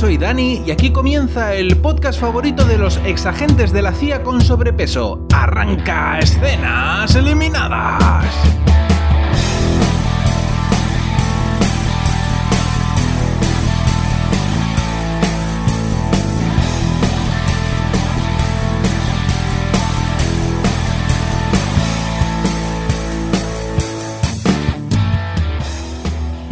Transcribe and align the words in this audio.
soy 0.00 0.16
Dani 0.16 0.62
y 0.64 0.70
aquí 0.70 0.92
comienza 0.92 1.52
el 1.52 1.76
podcast 1.76 2.18
favorito 2.18 2.64
de 2.64 2.78
los 2.78 2.96
exagentes 3.04 3.70
de 3.70 3.82
la 3.82 3.92
CIA 3.92 4.22
con 4.22 4.40
sobrepeso. 4.40 5.26
Arranca 5.30 6.18
escenas 6.18 7.14
eliminadas. 7.14 8.69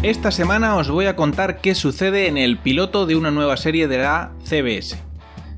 Esta 0.09 0.31
semana 0.31 0.75
os 0.77 0.89
voy 0.89 1.05
a 1.05 1.17
contar 1.17 1.61
qué 1.61 1.75
sucede 1.75 2.29
en 2.29 2.39
el 2.39 2.57
piloto 2.57 3.05
de 3.05 3.15
una 3.15 3.31
nueva 3.31 3.59
serie 3.59 3.89
de 3.89 3.99
la 3.99 4.33
CBS. 4.43 4.97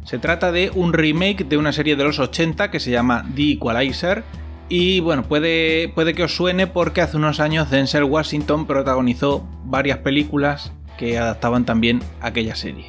Se 0.04 0.18
trata 0.18 0.50
de 0.50 0.72
un 0.74 0.92
remake 0.92 1.45
de 1.45 1.56
una 1.56 1.70
serie 1.70 1.95
de 1.95 2.02
los 2.02 2.18
80 2.18 2.68
que 2.68 2.80
se 2.80 2.91
llama 2.91 3.24
The 3.36 3.52
Equalizer. 3.52 4.24
Y 4.68 4.98
bueno, 4.98 5.22
puede, 5.22 5.92
puede 5.94 6.14
que 6.14 6.24
os 6.24 6.34
suene 6.34 6.66
porque 6.66 7.00
hace 7.00 7.16
unos 7.16 7.38
años 7.38 7.70
Denzel 7.70 8.02
Washington 8.02 8.66
protagonizó 8.66 9.46
varias 9.66 9.98
películas 9.98 10.72
que 10.98 11.16
adaptaban 11.16 11.64
también 11.64 12.00
aquella 12.20 12.56
serie. 12.56 12.88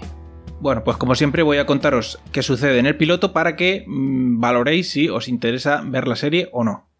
Bueno, 0.61 0.83
pues 0.83 0.97
como 0.97 1.13
siempre 1.13 1.43
voy 1.43 1.59
a 1.59 1.67
contaros 1.67 2.17
qué 2.31 2.41
sucede 2.41 2.79
en 2.79 2.87
el 2.87 2.97
piloto 2.97 3.33
para 3.33 3.55
que 3.55 3.85
mm, 3.85 4.39
valoréis 4.39 4.89
si 4.89 5.09
os 5.09 5.27
interesa 5.27 5.83
ver 5.85 6.07
la 6.07 6.15
serie 6.15 6.49
o 6.53 6.63
no. 6.63 6.90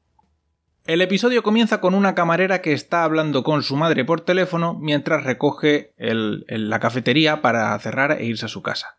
El 0.88 1.02
episodio 1.02 1.44
comienza 1.44 1.80
con 1.80 1.94
una 1.94 2.16
camarera 2.16 2.62
que 2.62 2.74
está 2.74 3.04
hablando 3.04 3.44
con 3.44 3.62
su 3.62 3.76
madre 3.76 4.04
por 4.04 4.22
teléfono 4.22 4.74
mientras 4.74 5.24
recoge 5.24 5.94
la 5.98 6.80
cafetería 6.80 7.44
para 7.44 7.78
cerrar 7.78 8.14
e 8.14 8.26
irse 8.26 8.48
a 8.48 8.50
su 8.50 8.64
casa. 8.64 8.98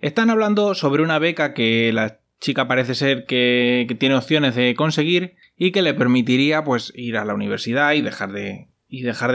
Están 0.00 0.28
hablando 0.28 0.74
sobre 0.74 1.02
una 1.02 1.18
beca 1.18 1.54
que 1.54 1.90
la 1.94 2.18
chica 2.40 2.68
parece 2.68 2.94
ser 2.94 3.24
que, 3.24 3.86
tiene 3.98 4.16
opciones 4.16 4.54
de 4.54 4.74
conseguir 4.74 5.36
y 5.56 5.72
que 5.72 5.80
le 5.80 5.94
permitiría 5.94 6.62
pues 6.62 6.92
ir 6.94 7.16
a 7.16 7.24
la 7.24 7.32
universidad 7.32 7.94
y 7.94 8.02
dejar 8.02 8.32
de, 8.32 8.68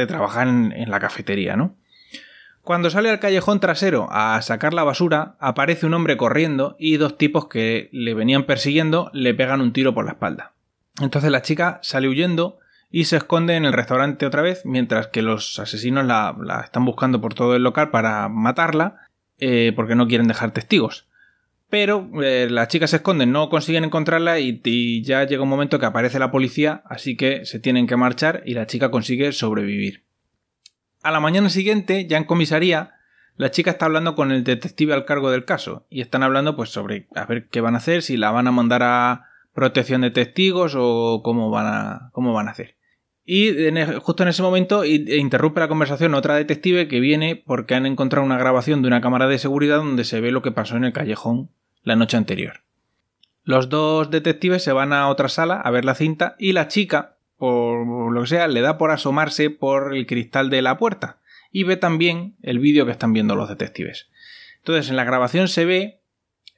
trabajar 0.06 0.48
en, 0.48 0.72
en 0.72 0.92
la 0.92 1.00
cafetería, 1.00 1.56
¿no? 1.56 1.76
Cuando 2.62 2.92
sale 2.92 3.10
al 3.10 3.20
callejón 3.20 3.60
trasero 3.60 4.08
a 4.12 4.40
sacar 4.44 4.76
la 4.76 4.84
basura, 4.84 5.38
aparece 5.40 5.88
un 5.88 5.96
hombre 5.96 6.18
corriendo 6.18 6.76
y 6.78 6.98
dos 6.98 7.18
tipos 7.18 7.48
que 7.48 7.90
le 7.92 8.14
venían 8.14 8.44
persiguiendo 8.44 9.10
le 9.12 9.34
pegan 9.34 9.62
un 9.62 9.74
tiro 9.74 9.96
por 9.96 10.06
la 10.06 10.12
espalda. 10.12 10.54
Entonces 11.00 11.32
la 11.32 11.42
chica 11.42 11.80
sale 11.82 12.08
huyendo 12.08 12.60
y 12.92 13.06
se 13.06 13.18
esconde 13.18 13.56
en 13.56 13.66
el 13.66 13.74
restaurante 13.74 14.26
otra 14.26 14.42
vez, 14.42 14.64
mientras 14.66 15.08
que 15.08 15.22
los 15.22 15.60
asesinos 15.60 16.06
la, 16.06 16.36
están 16.64 16.86
buscando 16.86 17.22
por 17.22 17.34
todo 17.34 17.56
el 17.56 17.64
local 17.64 17.92
para 17.92 18.28
matarla, 18.30 19.08
eh, 19.38 19.74
porque 19.76 19.96
no 19.96 20.08
quieren 20.08 20.28
dejar 20.28 20.52
testigos. 20.52 21.08
Pero 21.70 22.10
eh, 22.24 22.48
la 22.50 22.68
chica 22.68 22.88
se 22.88 22.98
esconde, 22.98 23.28
no 23.28 23.50
consiguen 23.50 23.84
encontrarla 23.84 24.40
y, 24.40 24.60
y, 24.64 25.04
ya 25.04 25.24
llega 25.26 25.44
un 25.44 25.50
momento 25.50 25.78
que 25.78 25.86
aparece 25.86 26.18
la 26.18 26.32
policía, 26.32 26.82
así 26.86 27.16
que 27.16 27.46
se 27.46 27.60
tienen 27.60 27.86
que 27.86 27.96
marchar 27.96 28.42
y 28.46 28.56
la 28.56 28.66
chica 28.66 28.90
consigue 28.90 29.32
sobrevivir. 29.34 30.04
A 31.04 31.12
la 31.12 31.20
mañana 31.20 31.50
siguiente, 31.50 32.08
ya 32.08 32.18
en 32.18 32.24
comisaría, 32.24 32.96
la 33.38 33.52
chica 33.52 33.72
está 33.72 33.86
hablando 33.86 34.16
con 34.16 34.32
el 34.32 34.44
detective 34.44 34.94
al 34.94 35.06
cargo 35.06 35.30
del 35.30 35.46
caso 35.46 35.86
y 35.92 36.02
están 36.02 36.24
hablando 36.24 36.56
pues 36.56 36.72
sobre 36.72 37.08
a 37.16 37.26
ver 37.26 37.48
qué 37.50 37.62
van 37.62 37.76
a 37.76 37.78
hacer, 37.78 38.02
si 38.02 38.18
la 38.18 38.32
van 38.32 38.48
a 38.48 38.52
mandar 38.52 38.82
a, 38.84 39.29
protección 39.54 40.02
de 40.02 40.12
testigos 40.12 40.74
o 40.78 41.22
cómo 41.24 41.50
van 41.50 41.68
a, 41.68 42.10
cómo 42.14 42.34
van 42.34 42.48
a 42.48 42.52
hacer. 42.52 42.76
Y 43.32 43.54
justo 44.00 44.24
en 44.24 44.30
ese 44.30 44.42
momento 44.42 44.84
e 44.84 45.18
interrumpe 45.18 45.60
la 45.60 45.68
conversación 45.68 46.16
otra 46.16 46.36
detective 46.36 46.88
que 46.88 47.00
viene 47.00 47.36
porque 47.36 47.76
han 47.76 47.86
encontrado 47.86 48.26
una 48.26 48.40
grabación 48.40 48.82
de 48.82 48.88
una 48.88 49.02
cámara 49.02 49.28
de 49.28 49.38
seguridad 49.38 49.78
donde 49.78 50.04
se 50.04 50.20
ve 50.20 50.32
lo 50.32 50.42
que 50.42 50.52
pasó 50.52 50.78
en 50.78 50.84
el 50.84 50.94
callejón 50.94 51.52
la 51.84 51.96
noche 51.96 52.18
anterior. 52.18 52.62
Los 53.44 53.70
dos 53.70 54.10
detectives 54.10 54.64
se 54.64 54.74
van 54.74 54.94
a 54.94 55.10
otra 55.10 55.30
sala 55.30 55.62
a 55.62 55.70
ver 55.70 55.86
la 55.86 55.94
cinta 55.94 56.36
y 56.40 56.54
la 56.54 56.68
chica, 56.68 57.18
por 57.38 58.12
lo 58.12 58.22
que 58.22 58.28
sea, 58.28 58.48
le 58.48 58.62
da 58.62 58.80
por 58.80 58.92
asomarse 58.92 59.52
por 59.52 59.96
el 59.96 60.08
cristal 60.08 60.50
de 60.50 60.64
la 60.64 60.78
puerta 60.78 61.20
y 61.52 61.64
ve 61.64 61.78
también 61.78 62.36
el 62.42 62.60
vídeo 62.60 62.86
que 62.86 62.92
están 62.92 63.14
viendo 63.14 63.36
los 63.36 63.50
detectives. 63.50 64.10
Entonces 64.58 64.90
en 64.90 64.96
la 64.96 65.04
grabación 65.04 65.48
se 65.48 65.66
ve 65.66 65.99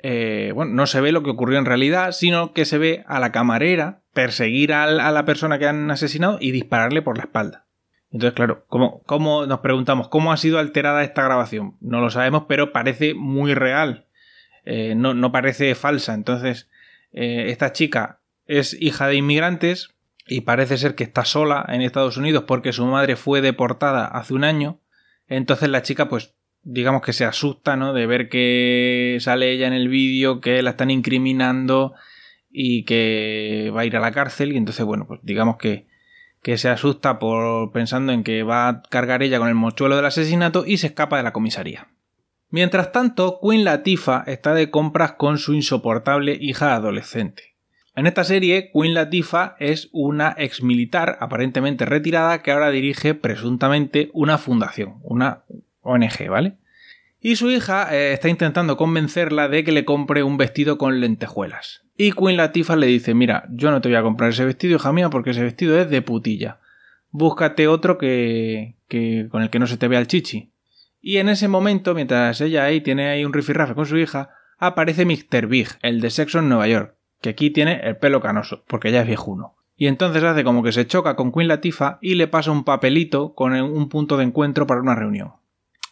eh, 0.04 0.52
bueno, 0.54 0.74
no 0.74 0.88
se 0.88 1.02
ve 1.02 1.12
lo 1.12 1.24
que 1.24 1.30
ocurrió 1.30 1.60
en 1.60 1.66
realidad, 1.66 2.12
sino 2.12 2.54
que 2.54 2.66
se 2.66 2.78
ve 2.78 3.04
a 3.08 3.20
la 3.20 3.32
camarera 3.32 4.02
perseguir 4.14 4.74
a 4.74 4.88
la 4.88 5.26
persona 5.26 5.60
que 5.60 5.68
han 5.68 5.90
asesinado 5.90 6.38
y 6.42 6.52
dispararle 6.52 7.02
por 7.02 7.18
la 7.18 7.24
espalda. 7.24 7.66
Entonces, 8.12 8.36
claro, 8.36 8.66
¿cómo, 8.68 9.46
nos 9.46 9.60
preguntamos 9.62 10.10
cómo 10.10 10.34
ha 10.34 10.38
sido 10.38 10.60
alterada 10.60 11.04
esta 11.04 11.24
grabación? 11.24 11.78
No 11.80 12.02
lo 12.02 12.10
sabemos, 12.10 12.44
pero 12.48 12.74
parece 12.74 13.14
muy 13.14 13.54
real. 13.54 14.08
Eh, 14.66 14.96
no, 14.96 15.32
parece 15.32 15.74
falsa. 15.76 16.14
Entonces, 16.14 16.70
eh, 17.14 17.46
esta 17.48 17.72
chica 17.72 18.20
es 18.48 18.76
hija 18.82 19.08
de 19.08 19.16
inmigrantes 19.16 19.96
y 20.28 20.42
parece 20.42 20.78
ser 20.78 20.96
que 20.96 21.06
está 21.06 21.24
sola 21.24 21.66
en 21.70 21.82
Estados 21.82 22.18
Unidos 22.18 22.44
porque 22.48 22.74
su 22.74 22.86
madre 22.86 23.16
fue 23.16 23.42
deportada 23.42 24.06
hace 24.06 24.34
un 24.34 24.44
año. 24.44 24.80
Entonces 25.28 25.70
la 25.70 25.82
chica 25.82 26.10
pues 26.10 26.36
digamos 26.64 27.02
que 27.02 27.14
se 27.14 27.26
asusta, 27.26 27.76
¿no? 27.76 27.94
De 27.94 28.06
ver 28.06 28.30
que 28.30 29.18
sale 29.20 29.52
ella 29.52 29.68
en 29.68 29.74
el 29.74 29.88
vídeo, 29.88 30.42
que 30.42 30.62
la 30.62 30.72
están 30.72 30.92
incriminando 30.92 31.94
y 32.50 32.84
que 32.84 33.72
va 33.76 33.82
a 33.82 33.86
ir 33.86 33.96
a 33.96 34.02
la 34.02 34.12
cárcel 34.12 34.54
y 34.54 34.58
entonces, 34.58 34.86
bueno, 34.86 35.06
pues 35.08 35.20
digamos 35.24 35.58
que, 35.58 35.88
que 36.42 36.58
se 36.58 36.70
asusta 36.70 37.20
por 37.20 37.72
pensando 37.72 38.12
en 38.12 38.24
que 38.24 38.44
va 38.44 38.68
a 38.68 38.82
cargar 38.84 39.24
ella 39.24 39.40
con 39.40 39.48
el 39.48 39.56
mochuelo 39.56 39.96
del 39.96 40.06
asesinato 40.06 40.66
y 40.66 40.78
se 40.78 40.88
escapa 40.88 41.18
de 41.18 41.24
la 41.24 41.34
comisaría. 41.34 41.88
Mientras 42.50 42.92
tanto, 42.92 43.40
Queen 43.42 43.64
Latifa 43.64 44.24
está 44.28 44.54
de 44.54 44.70
compras 44.70 45.14
con 45.14 45.38
su 45.38 45.54
insoportable 45.54 46.38
hija 46.40 46.76
adolescente. 46.76 47.56
En 47.96 48.08
esta 48.08 48.24
serie, 48.24 48.72
Queen 48.74 48.94
Latifa 48.94 49.56
es 49.60 49.90
una 49.94 50.36
ex 50.38 50.62
militar 50.62 51.18
aparentemente 51.22 51.86
retirada 51.86 52.42
que 52.42 52.52
ahora 52.52 52.70
dirige 52.70 53.16
presuntamente 53.16 54.10
una 54.14 54.38
fundación, 54.38 55.00
una 55.02 55.44
ONG, 55.81 56.30
¿vale? 56.30 56.58
Y 57.19 57.36
su 57.36 57.52
hija 57.52 57.96
eh, 57.96 58.14
está 58.14 58.30
intentando 58.30 58.78
convencerla 58.78 59.47
de 59.47 59.64
que 59.64 59.72
le 59.72 59.86
compre 59.86 60.24
un 60.24 60.38
vestido 60.38 60.78
con 60.78 61.00
lentejuelas. 61.00 61.84
Y 61.96 62.14
Queen 62.14 62.38
Latifah 62.38 62.75
le 62.75 62.88
dice, 62.88 63.14
mira, 63.14 63.46
yo 63.52 63.69
no 63.69 63.80
te 63.80 63.90
voy 63.90 63.96
a 63.96 64.02
comprar 64.02 64.31
ese 64.31 64.44
vestido, 64.44 64.75
hija 64.75 64.91
mía, 64.91 65.09
porque 65.12 65.30
ese 65.30 65.44
vestido 65.44 65.80
es 65.80 65.90
de 65.90 66.02
putilla. 66.02 66.59
Búscate 67.12 67.68
otro 67.68 68.00
que, 68.00 68.75
que 68.88 69.28
con 69.30 69.44
el 69.44 69.52
que 69.52 69.59
no 69.59 69.68
se 69.68 69.78
te 69.78 69.88
vea 69.88 70.00
el 70.00 70.08
chichi. 70.08 70.52
Y 71.00 71.18
en 71.18 71.30
ese 71.30 71.47
momento, 71.47 71.94
mientras 71.94 72.41
ella 72.41 72.64
ahí 72.64 72.81
tiene 72.81 73.09
ahí 73.09 73.24
un 73.24 73.34
rifirrafe 73.34 73.75
con 73.75 73.86
su 73.86 73.97
hija, 73.97 74.31
aparece 74.58 75.06
Mr. 75.06 75.47
Big, 75.47 75.68
el 75.81 76.02
de 76.02 76.09
sexo 76.09 76.40
en 76.40 76.50
Nueva 76.50 76.68
York, 76.68 76.96
que 77.22 77.30
aquí 77.30 77.52
tiene 77.52 77.81
el 77.84 77.97
pelo 77.97 78.22
canoso, 78.22 78.64
porque 78.68 78.91
ya 78.91 79.02
es 79.02 79.08
viejuno. 79.08 79.56
Y 79.75 79.88
entonces 79.88 80.24
hace 80.24 80.44
como 80.44 80.62
que 80.64 80.72
se 80.72 80.86
choca 80.86 81.16
con 81.16 81.31
Queen 81.31 81.47
Latifah 81.47 81.97
y 82.02 82.16
le 82.16 82.28
pasa 82.28 82.52
un 82.52 82.64
papelito 82.64 83.34
con 83.34 83.53
un 83.53 83.90
punto 83.90 84.18
de 84.18 84.24
encuentro 84.24 84.68
para 84.68 84.81
una 84.81 84.96
reunión. 84.96 85.34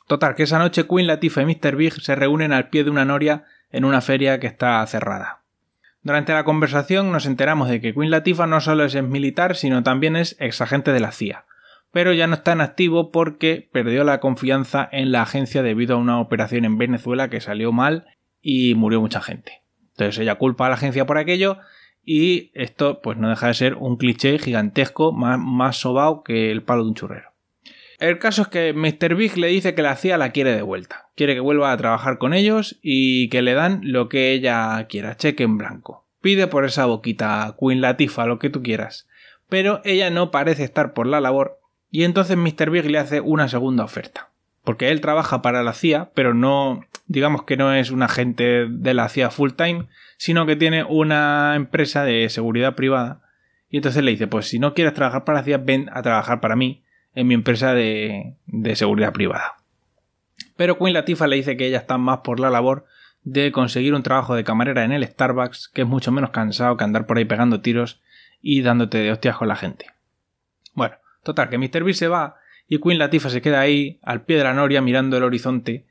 Total, 0.10 0.34
que 0.34 0.42
esa 0.42 0.58
noche 0.58 0.88
Queen 0.88 1.06
Latifah 1.06 1.44
y 1.44 1.46
Mr. 1.46 1.76
Big 1.76 1.94
se 2.02 2.16
reúnen 2.16 2.52
al 2.52 2.70
pie 2.70 2.84
de 2.84 2.90
una 2.90 3.06
noria 3.06 3.44
en 3.70 3.86
una 3.86 4.02
feria 4.02 4.40
que 4.40 4.48
está 4.48 4.84
cerrada. 4.88 5.44
Durante 6.02 6.34
la 6.34 6.46
conversación 6.46 7.12
nos 7.12 7.28
enteramos 7.28 7.70
de 7.70 7.80
que 7.80 7.94
Queen 7.94 8.10
Latifah 8.10 8.48
no 8.48 8.60
solo 8.60 8.86
es 8.86 9.00
militar, 9.04 9.56
sino 9.56 9.84
también 9.84 10.16
es 10.16 10.36
exagente 10.40 10.94
de 10.94 11.00
la 11.00 11.12
CIA. 11.12 11.46
Pero 11.92 12.12
ya 12.12 12.26
no 12.26 12.34
está 12.34 12.54
en 12.54 12.62
activo 12.62 13.12
porque 13.12 13.70
perdió 13.72 14.04
la 14.04 14.20
confianza 14.20 14.90
en 14.92 15.12
la 15.12 15.22
agencia 15.22 15.62
debido 15.62 15.94
a 15.94 16.00
una 16.00 16.20
operación 16.20 16.66
en 16.66 16.80
Venezuela 16.80 17.30
que 17.30 17.40
salió 17.40 17.72
mal 17.72 18.08
y 18.42 18.74
murió 18.74 19.02
mucha 19.02 19.22
gente. 19.22 19.62
Entonces 19.92 20.18
ella 20.18 20.40
culpa 20.40 20.66
a 20.66 20.70
la 20.70 20.76
agencia 20.76 21.06
por 21.06 21.20
aquello 21.20 21.60
y 22.04 22.50
esto 22.56 23.00
pues 23.04 23.20
no 23.20 23.30
deja 23.30 23.46
de 23.46 23.54
ser 23.54 23.76
un 23.76 23.96
cliché 23.98 24.40
gigantesco 24.40 25.12
más, 25.12 25.38
más 25.38 25.78
sobao 25.78 26.24
que 26.24 26.50
el 26.50 26.64
palo 26.64 26.82
de 26.82 26.90
un 26.90 26.96
churrero. 26.96 27.29
El 28.00 28.18
caso 28.18 28.44
es 28.44 28.48
que 28.48 28.74
Mr. 28.74 29.16
Big 29.16 29.38
le 29.38 29.48
dice 29.48 29.76
que 29.76 29.82
la 29.82 29.98
CIA 29.98 30.18
la 30.18 30.32
quiere 30.32 30.56
de 30.56 30.62
vuelta. 30.62 31.10
Quiere 31.16 31.34
que 31.34 31.42
vuelva 31.42 31.74
a 31.74 31.78
trabajar 31.78 32.18
con 32.18 32.34
ellos 32.34 32.80
y 32.82 33.28
que 33.28 33.42
le 33.42 33.54
dan 33.54 33.82
lo 33.84 34.08
que 34.08 34.32
ella 34.32 34.88
quiera, 34.88 35.18
cheque 35.18 35.44
en 35.44 35.58
blanco. 35.58 36.06
Pide 36.22 36.48
por 36.48 36.64
esa 36.64 36.86
boquita, 36.86 37.56
Queen 37.60 37.82
Latifa, 37.82 38.26
lo 38.26 38.40
que 38.40 38.50
tú 38.50 38.64
quieras. 38.64 39.08
Pero 39.50 39.82
ella 39.84 40.10
no 40.12 40.32
parece 40.32 40.64
estar 40.64 40.94
por 40.94 41.08
la 41.08 41.20
labor 41.20 41.60
y 41.92 42.04
entonces 42.04 42.38
Mr. 42.38 42.70
Big 42.70 42.90
le 42.90 43.00
hace 43.00 43.20
una 43.20 43.50
segunda 43.50 43.84
oferta. 43.84 44.30
Porque 44.64 44.90
él 44.92 45.02
trabaja 45.02 45.42
para 45.42 45.64
la 45.64 45.74
CIA, 45.74 46.12
pero 46.14 46.34
no, 46.34 46.86
digamos 47.08 47.44
que 47.44 47.58
no 47.58 47.74
es 47.74 47.92
un 47.92 48.04
agente 48.04 48.68
de 48.70 48.94
la 48.94 49.10
CIA 49.10 49.30
full 49.30 49.52
time, 49.52 49.88
sino 50.16 50.46
que 50.46 50.56
tiene 50.56 50.86
una 50.86 51.54
empresa 51.56 52.06
de 52.06 52.30
seguridad 52.30 52.76
privada. 52.76 53.22
Y 53.70 53.78
entonces 53.78 54.04
le 54.04 54.12
dice, 54.12 54.28
pues 54.28 54.48
si 54.48 54.58
no 54.58 54.74
quieres 54.74 54.94
trabajar 54.94 55.26
para 55.26 55.40
la 55.40 55.44
CIA, 55.44 55.58
ven 55.58 55.90
a 55.92 56.02
trabajar 56.02 56.40
para 56.40 56.56
mí 56.56 56.84
en 57.20 57.28
mi 57.28 57.34
empresa 57.34 57.74
de, 57.74 58.38
seguridad 58.76 59.12
privada. 59.12 59.58
Pero 60.56 60.78
Queen 60.78 60.94
Latifah 60.94 61.28
le 61.28 61.36
dice 61.36 61.58
que 61.58 61.68
ella 61.68 61.80
está 61.80 61.98
más 61.98 62.20
por 62.20 62.40
la 62.40 62.50
labor 62.50 62.86
de 63.24 63.52
conseguir 63.52 63.94
un 63.94 64.04
trabajo 64.04 64.36
de 64.36 64.46
camarera 64.46 64.86
en 64.86 64.94
el 64.94 65.06
Starbucks, 65.06 65.68
que 65.68 65.82
es 65.82 65.88
mucho 65.88 66.14
menos 66.14 66.30
cansado 66.30 66.78
que 66.78 66.86
andar 66.86 67.08
por 67.08 67.18
ahí 67.18 67.26
pegando 67.26 67.60
tiros 67.60 68.00
y 68.42 68.62
dándote 68.62 69.00
de 69.00 69.12
hostias 69.12 69.36
con 69.36 69.50
la 69.50 69.58
gente. 69.58 69.88
Bueno, 70.74 70.96
total, 71.22 71.50
que 71.50 71.58
Mr. 71.58 71.84
B 71.84 71.94
se 71.94 72.08
va 72.08 72.38
y 72.70 72.80
Queen 72.80 73.00
Latifah 73.00 73.30
se 73.30 73.42
queda 73.42 73.60
ahí 73.60 74.00
al 74.02 74.22
pie 74.22 74.38
de 74.38 74.46
la 74.46 74.54
noria 74.54 74.82
mirando 74.82 75.18
el 75.18 75.24
horizonte 75.24 75.88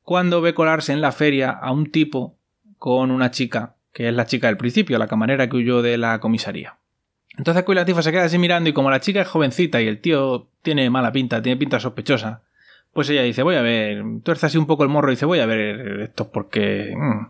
cuando 0.00 0.40
ve 0.40 0.54
colarse 0.54 0.94
en 0.94 1.02
la 1.02 1.12
feria 1.12 1.50
a 1.50 1.70
un 1.70 1.90
tipo 1.90 2.38
con 2.78 3.10
una 3.10 3.30
chica, 3.30 3.76
que 3.92 4.08
es 4.08 4.14
la 4.14 4.24
chica 4.24 4.46
del 4.46 4.56
principio, 4.56 4.98
la 4.98 5.06
camarera 5.06 5.50
que 5.50 5.56
huyó 5.56 5.82
de 5.82 5.98
la 5.98 6.18
comisaría. 6.18 6.78
Entonces 7.38 7.64
Queen 7.64 7.76
Latifah 7.76 8.02
se 8.02 8.12
queda 8.12 8.24
así 8.24 8.38
mirando 8.38 8.68
y 8.68 8.72
como 8.72 8.90
la 8.90 9.00
chica 9.00 9.22
es 9.22 9.28
jovencita 9.28 9.80
y 9.80 9.88
el 9.88 10.00
tío 10.00 10.48
tiene 10.62 10.90
mala 10.90 11.12
pinta, 11.12 11.40
tiene 11.40 11.56
pinta 11.56 11.80
sospechosa, 11.80 12.42
pues 12.92 13.08
ella 13.08 13.22
dice, 13.22 13.42
voy 13.42 13.56
a 13.56 13.62
ver, 13.62 14.02
tuerce 14.22 14.46
así 14.46 14.58
un 14.58 14.66
poco 14.66 14.82
el 14.82 14.90
morro 14.90 15.10
y 15.10 15.14
dice, 15.14 15.24
voy 15.24 15.40
a 15.40 15.46
ver 15.46 16.00
esto 16.00 16.30
porque 16.30 16.94
mm, 16.94 17.26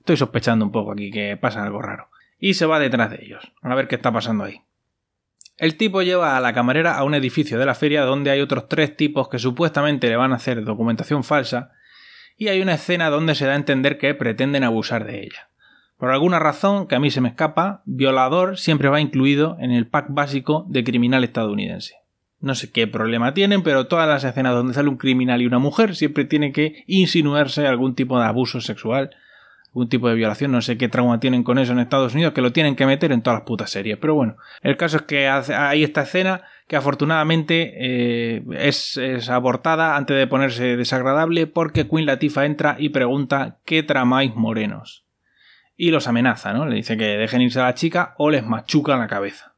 estoy 0.00 0.16
sospechando 0.16 0.64
un 0.64 0.72
poco 0.72 0.92
aquí 0.92 1.10
que 1.10 1.36
pasa 1.36 1.62
algo 1.62 1.80
raro. 1.80 2.08
Y 2.38 2.54
se 2.54 2.66
va 2.66 2.78
detrás 2.78 3.10
de 3.10 3.24
ellos, 3.24 3.50
a 3.62 3.74
ver 3.74 3.88
qué 3.88 3.94
está 3.94 4.12
pasando 4.12 4.44
ahí. 4.44 4.60
El 5.56 5.78
tipo 5.78 6.02
lleva 6.02 6.36
a 6.36 6.40
la 6.40 6.52
camarera 6.52 6.98
a 6.98 7.04
un 7.04 7.14
edificio 7.14 7.58
de 7.58 7.64
la 7.64 7.74
feria 7.74 8.02
donde 8.02 8.30
hay 8.30 8.42
otros 8.42 8.68
tres 8.68 8.94
tipos 8.94 9.30
que 9.30 9.38
supuestamente 9.38 10.08
le 10.08 10.16
van 10.16 10.32
a 10.32 10.36
hacer 10.36 10.62
documentación 10.64 11.24
falsa 11.24 11.72
y 12.36 12.48
hay 12.48 12.60
una 12.60 12.74
escena 12.74 13.08
donde 13.08 13.34
se 13.34 13.46
da 13.46 13.52
a 13.52 13.56
entender 13.56 13.96
que 13.96 14.14
pretenden 14.14 14.64
abusar 14.64 15.06
de 15.06 15.22
ella. 15.22 15.48
Por 15.98 16.10
alguna 16.10 16.38
razón 16.38 16.86
que 16.86 16.94
a 16.94 17.00
mí 17.00 17.10
se 17.10 17.22
me 17.22 17.30
escapa, 17.30 17.82
violador 17.86 18.58
siempre 18.58 18.90
va 18.90 19.00
incluido 19.00 19.56
en 19.60 19.70
el 19.70 19.86
pack 19.86 20.08
básico 20.10 20.66
de 20.68 20.84
criminal 20.84 21.24
estadounidense. 21.24 21.94
No 22.38 22.54
sé 22.54 22.70
qué 22.70 22.86
problema 22.86 23.32
tienen, 23.32 23.62
pero 23.62 23.86
todas 23.86 24.06
las 24.06 24.22
escenas 24.22 24.54
donde 24.54 24.74
sale 24.74 24.90
un 24.90 24.98
criminal 24.98 25.40
y 25.40 25.46
una 25.46 25.58
mujer 25.58 25.96
siempre 25.96 26.26
tiene 26.26 26.52
que 26.52 26.84
insinuarse 26.86 27.66
algún 27.66 27.94
tipo 27.94 28.18
de 28.18 28.26
abuso 28.26 28.60
sexual, 28.60 29.10
algún 29.68 29.88
tipo 29.88 30.08
de 30.10 30.16
violación, 30.16 30.52
no 30.52 30.60
sé 30.60 30.76
qué 30.76 30.88
trauma 30.90 31.18
tienen 31.18 31.42
con 31.42 31.58
eso 31.58 31.72
en 31.72 31.78
Estados 31.78 32.12
Unidos, 32.12 32.34
que 32.34 32.42
lo 32.42 32.52
tienen 32.52 32.76
que 32.76 32.84
meter 32.84 33.10
en 33.10 33.22
todas 33.22 33.40
las 33.40 33.46
putas 33.46 33.70
series. 33.70 33.96
Pero 33.96 34.14
bueno, 34.14 34.36
el 34.62 34.76
caso 34.76 34.98
es 34.98 35.02
que 35.04 35.28
hay 35.28 35.82
esta 35.82 36.02
escena 36.02 36.42
que 36.68 36.76
afortunadamente 36.76 37.74
eh, 37.78 38.44
es, 38.58 38.98
es, 38.98 39.30
abortada 39.30 39.96
antes 39.96 40.16
de 40.16 40.26
ponerse 40.26 40.76
desagradable 40.76 41.46
porque 41.46 41.88
Queen 41.88 42.04
Latifah 42.04 42.44
entra 42.44 42.76
y 42.78 42.90
pregunta 42.90 43.60
¿qué 43.64 43.82
tramáis 43.82 44.34
morenos? 44.34 45.05
Y 45.76 45.90
los 45.90 46.08
amenaza, 46.08 46.52
¿no? 46.52 46.66
Le 46.66 46.76
dice 46.76 46.96
que 46.96 47.04
dejen 47.04 47.42
irse 47.42 47.60
a 47.60 47.64
la 47.64 47.74
chica 47.74 48.14
o 48.18 48.30
les 48.30 48.44
machuca 48.44 48.96
la 48.96 49.06
cabeza. 49.06 49.54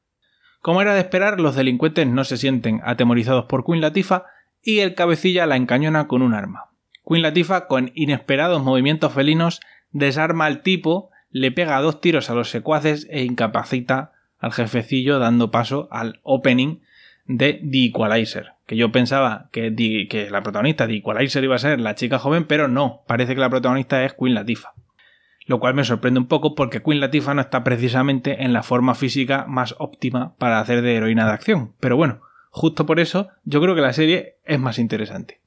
Como 0.61 0.82
era 0.82 0.94
de 0.94 1.00
esperar, 1.00 1.41
los 1.41 1.55
delincuentes 1.55 2.06
no 2.06 2.25
se 2.25 2.37
sienten 2.37 2.81
atemorizados 2.85 3.44
por 3.44 3.65
Queen 3.65 3.81
Latifah 3.81 4.25
y 4.62 4.81
el 4.81 4.94
cabecilla 4.94 5.47
la 5.47 5.56
encañona 5.56 6.09
con 6.09 6.23
un 6.23 6.35
arma. 6.35 6.70
Queen 7.06 7.23
Latifah, 7.23 7.69
con 7.69 7.93
inesperados 7.94 8.62
movimientos 8.62 9.12
felinos, 9.12 9.61
desarma 9.93 10.47
al 10.47 10.62
tipo, 10.62 11.11
le 11.31 11.53
pega 11.53 11.81
dos 11.81 12.00
tiros 12.00 12.29
a 12.29 12.35
los 12.35 12.50
secuaces 12.50 13.06
e 13.11 13.23
incapacita 13.25 14.12
al 14.38 14.53
jefecillo 14.53 15.19
dando 15.19 15.50
paso 15.50 15.88
al 15.91 16.21
opening 16.23 16.81
de 17.26 17.55
The 17.55 17.87
Equalizer. 17.87 18.53
Que 18.67 18.76
yo 18.76 18.91
pensaba 18.93 19.49
que, 19.53 19.75
que 20.11 20.31
la 20.31 20.43
protagonista 20.43 20.87
de 20.87 20.97
Equalizer 20.97 21.44
iba 21.44 21.55
a 21.55 21.61
ser 21.61 21.81
la 21.81 21.94
chica 21.94 22.19
joven, 22.19 22.44
pero 22.44 22.67
no, 22.67 23.03
parece 23.06 23.35
que 23.35 23.41
la 23.41 23.50
protagonista 23.50 24.05
es 24.05 24.14
Queen 24.14 24.35
Latifah 24.35 24.75
lo 25.49 25.59
cual 25.61 25.73
me 25.73 25.83
sorprende 25.83 26.21
un 26.21 26.27
poco 26.27 26.55
porque 26.55 26.83
Queen 26.83 27.00
Latifah 27.00 27.33
no 27.33 27.41
está 27.41 27.65
precisamente 27.65 28.45
en 28.45 28.53
la 28.53 28.62
forma 28.62 28.95
física 28.95 29.47
más 29.49 29.75
óptima 29.79 30.35
para 30.37 30.61
hacer 30.61 30.83
de 30.83 30.95
heroína 30.95 31.25
de 31.25 31.33
acción. 31.33 31.73
Pero 31.81 31.97
bueno, 31.97 32.21
justo 32.50 32.85
por 32.85 33.00
eso 33.00 33.31
yo 33.45 33.62
creo 33.62 33.75
que 33.75 33.81
la 33.81 33.95
serie 33.95 34.37
es 34.45 34.61
más 34.61 34.79
interesante. 34.79 35.41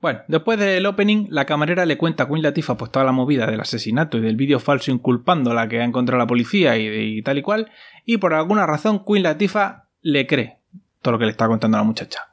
Bueno, 0.00 0.22
después 0.26 0.58
del 0.58 0.84
opening, 0.84 1.28
la 1.30 1.44
camarera 1.44 1.86
le 1.86 1.96
cuenta 1.96 2.24
a 2.24 2.28
Queen 2.28 2.42
Latifah 2.42 2.76
pues 2.76 2.90
toda 2.90 3.04
la 3.04 3.12
movida 3.12 3.46
del 3.46 3.60
asesinato 3.60 4.18
y 4.18 4.20
del 4.20 4.34
vídeo 4.34 4.58
falso 4.58 4.90
inculpando 4.90 5.52
a 5.52 5.54
la 5.54 5.68
que 5.68 5.80
ha 5.80 5.84
encontrado 5.84 6.18
la 6.18 6.26
policía 6.26 6.76
y, 6.76 6.88
y 7.18 7.22
tal 7.22 7.38
y 7.38 7.42
cual, 7.42 7.70
y 8.04 8.16
por 8.16 8.34
alguna 8.34 8.66
razón 8.66 9.04
Queen 9.04 9.22
Latifah 9.22 9.84
le 10.02 10.26
cree 10.26 10.58
todo 11.02 11.12
lo 11.12 11.18
que 11.20 11.26
le 11.26 11.30
está 11.30 11.46
contando 11.46 11.76
a 11.76 11.80
la 11.80 11.86
muchacha. 11.86 12.30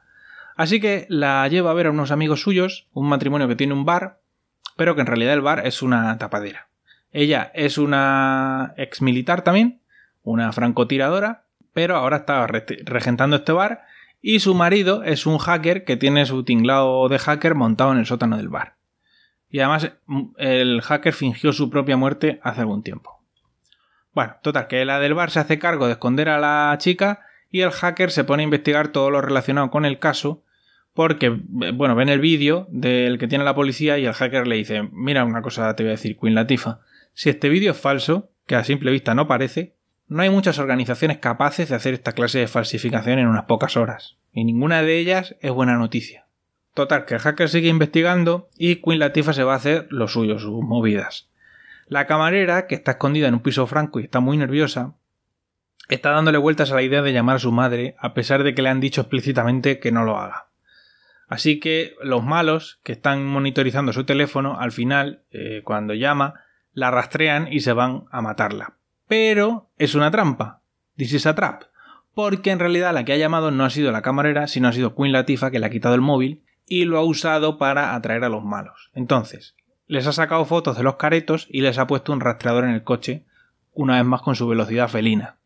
Así 0.56 0.80
que 0.80 1.06
la 1.08 1.46
lleva 1.46 1.70
a 1.70 1.74
ver 1.74 1.86
a 1.86 1.90
unos 1.92 2.10
amigos 2.10 2.42
suyos, 2.42 2.88
un 2.92 3.08
matrimonio 3.08 3.46
que 3.46 3.54
tiene 3.54 3.74
un 3.74 3.84
bar, 3.84 4.17
pero 4.76 4.94
que 4.94 5.00
en 5.00 5.06
realidad 5.06 5.34
el 5.34 5.40
bar 5.40 5.66
es 5.66 5.82
una 5.82 6.16
tapadera. 6.18 6.68
Ella 7.10 7.50
es 7.54 7.78
una 7.78 8.74
ex 8.76 9.02
militar 9.02 9.42
también, 9.42 9.80
una 10.22 10.52
francotiradora, 10.52 11.44
pero 11.72 11.96
ahora 11.96 12.18
está 12.18 12.46
regentando 12.46 13.36
este 13.36 13.52
bar 13.52 13.84
y 14.20 14.40
su 14.40 14.54
marido 14.54 15.04
es 15.04 15.26
un 15.26 15.38
hacker 15.38 15.84
que 15.84 15.96
tiene 15.96 16.26
su 16.26 16.44
tinglado 16.44 17.08
de 17.08 17.18
hacker 17.18 17.54
montado 17.54 17.92
en 17.92 17.98
el 17.98 18.06
sótano 18.06 18.36
del 18.36 18.48
bar. 18.48 18.76
Y 19.50 19.60
además 19.60 19.92
mm, 20.06 20.22
el 20.36 20.82
hacker 20.82 21.12
fingió 21.12 21.52
su 21.52 21.70
propia 21.70 21.96
muerte 21.96 22.40
hace 22.42 22.60
algún 22.60 22.82
tiempo. 22.82 23.22
Bueno, 24.12 24.36
total, 24.42 24.66
que 24.66 24.84
la 24.84 24.98
del 24.98 25.14
bar 25.14 25.30
se 25.30 25.40
hace 25.40 25.58
cargo 25.58 25.86
de 25.86 25.92
esconder 25.92 26.28
a 26.28 26.38
la 26.38 26.76
chica 26.78 27.20
y 27.50 27.60
el 27.60 27.70
hacker 27.70 28.10
se 28.10 28.24
pone 28.24 28.42
a 28.42 28.44
investigar 28.44 28.88
todo 28.88 29.10
lo 29.10 29.20
relacionado 29.20 29.70
con 29.70 29.84
el 29.84 29.98
caso 29.98 30.42
porque, 30.98 31.28
bueno, 31.28 31.94
ven 31.94 32.08
el 32.08 32.18
vídeo 32.18 32.66
del 32.72 33.18
que 33.18 33.28
tiene 33.28 33.44
la 33.44 33.54
policía 33.54 33.98
y 33.98 34.06
el 34.06 34.14
hacker 34.14 34.48
le 34.48 34.56
dice, 34.56 34.82
mira 34.90 35.24
una 35.24 35.42
cosa 35.42 35.76
te 35.76 35.84
voy 35.84 35.90
a 35.90 35.92
decir, 35.92 36.18
Queen 36.18 36.34
Latifa, 36.34 36.80
si 37.14 37.30
este 37.30 37.48
vídeo 37.48 37.70
es 37.70 37.78
falso, 37.78 38.32
que 38.48 38.56
a 38.56 38.64
simple 38.64 38.90
vista 38.90 39.14
no 39.14 39.28
parece, 39.28 39.76
no 40.08 40.22
hay 40.22 40.30
muchas 40.30 40.58
organizaciones 40.58 41.18
capaces 41.18 41.68
de 41.68 41.76
hacer 41.76 41.94
esta 41.94 42.14
clase 42.14 42.40
de 42.40 42.48
falsificación 42.48 43.20
en 43.20 43.28
unas 43.28 43.44
pocas 43.44 43.76
horas, 43.76 44.16
y 44.32 44.42
ninguna 44.42 44.82
de 44.82 44.98
ellas 44.98 45.36
es 45.40 45.52
buena 45.52 45.76
noticia. 45.76 46.26
Total, 46.74 47.04
que 47.04 47.14
el 47.14 47.20
hacker 47.20 47.48
sigue 47.48 47.68
investigando 47.68 48.48
y 48.56 48.82
Queen 48.82 48.98
Latifa 48.98 49.32
se 49.32 49.44
va 49.44 49.52
a 49.52 49.58
hacer 49.58 49.86
lo 49.90 50.08
suyo, 50.08 50.40
sus 50.40 50.64
movidas. 50.64 51.28
La 51.86 52.08
camarera, 52.08 52.66
que 52.66 52.74
está 52.74 52.90
escondida 52.90 53.28
en 53.28 53.34
un 53.34 53.40
piso 53.44 53.68
franco 53.68 54.00
y 54.00 54.02
está 54.02 54.18
muy 54.18 54.36
nerviosa, 54.36 54.94
está 55.88 56.10
dándole 56.10 56.38
vueltas 56.38 56.72
a 56.72 56.74
la 56.74 56.82
idea 56.82 57.02
de 57.02 57.12
llamar 57.12 57.36
a 57.36 57.38
su 57.38 57.52
madre, 57.52 57.94
a 58.00 58.14
pesar 58.14 58.42
de 58.42 58.52
que 58.52 58.62
le 58.62 58.68
han 58.68 58.80
dicho 58.80 59.02
explícitamente 59.02 59.78
que 59.78 59.92
no 59.92 60.02
lo 60.02 60.18
haga. 60.18 60.47
Así 61.28 61.60
que 61.60 61.94
los 62.02 62.24
malos 62.24 62.80
que 62.82 62.92
están 62.92 63.24
monitorizando 63.26 63.92
su 63.92 64.04
teléfono, 64.04 64.58
al 64.58 64.72
final, 64.72 65.22
eh, 65.30 65.60
cuando 65.64 65.94
llama, 65.94 66.34
la 66.72 66.90
rastrean 66.90 67.52
y 67.52 67.60
se 67.60 67.72
van 67.72 68.04
a 68.10 68.22
matarla. 68.22 68.74
Pero 69.06 69.70
es 69.78 69.94
una 69.94 70.10
trampa. 70.10 70.62
This 70.96 71.12
is 71.12 71.26
a 71.26 71.34
trap. 71.34 71.64
Porque 72.14 72.50
en 72.50 72.58
realidad 72.58 72.94
la 72.94 73.04
que 73.04 73.12
ha 73.12 73.16
llamado 73.16 73.50
no 73.50 73.64
ha 73.64 73.70
sido 73.70 73.92
la 73.92 74.02
camarera, 74.02 74.48
sino 74.48 74.68
ha 74.68 74.72
sido 74.72 74.94
Queen 74.94 75.12
Latifa 75.12 75.50
que 75.50 75.58
le 75.58 75.66
ha 75.66 75.70
quitado 75.70 75.94
el 75.94 76.00
móvil 76.00 76.42
y 76.66 76.84
lo 76.84 76.98
ha 76.98 77.04
usado 77.04 77.58
para 77.58 77.94
atraer 77.94 78.24
a 78.24 78.28
los 78.28 78.44
malos. 78.44 78.90
Entonces, 78.94 79.54
les 79.86 80.06
ha 80.06 80.12
sacado 80.12 80.44
fotos 80.44 80.76
de 80.76 80.82
los 80.82 80.96
caretos 80.96 81.46
y 81.50 81.60
les 81.60 81.78
ha 81.78 81.86
puesto 81.86 82.12
un 82.12 82.20
rastreador 82.20 82.64
en 82.64 82.70
el 82.70 82.84
coche, 82.84 83.24
una 83.72 83.96
vez 83.96 84.04
más 84.04 84.22
con 84.22 84.34
su 84.34 84.46
velocidad 84.46 84.88
felina. 84.88 85.36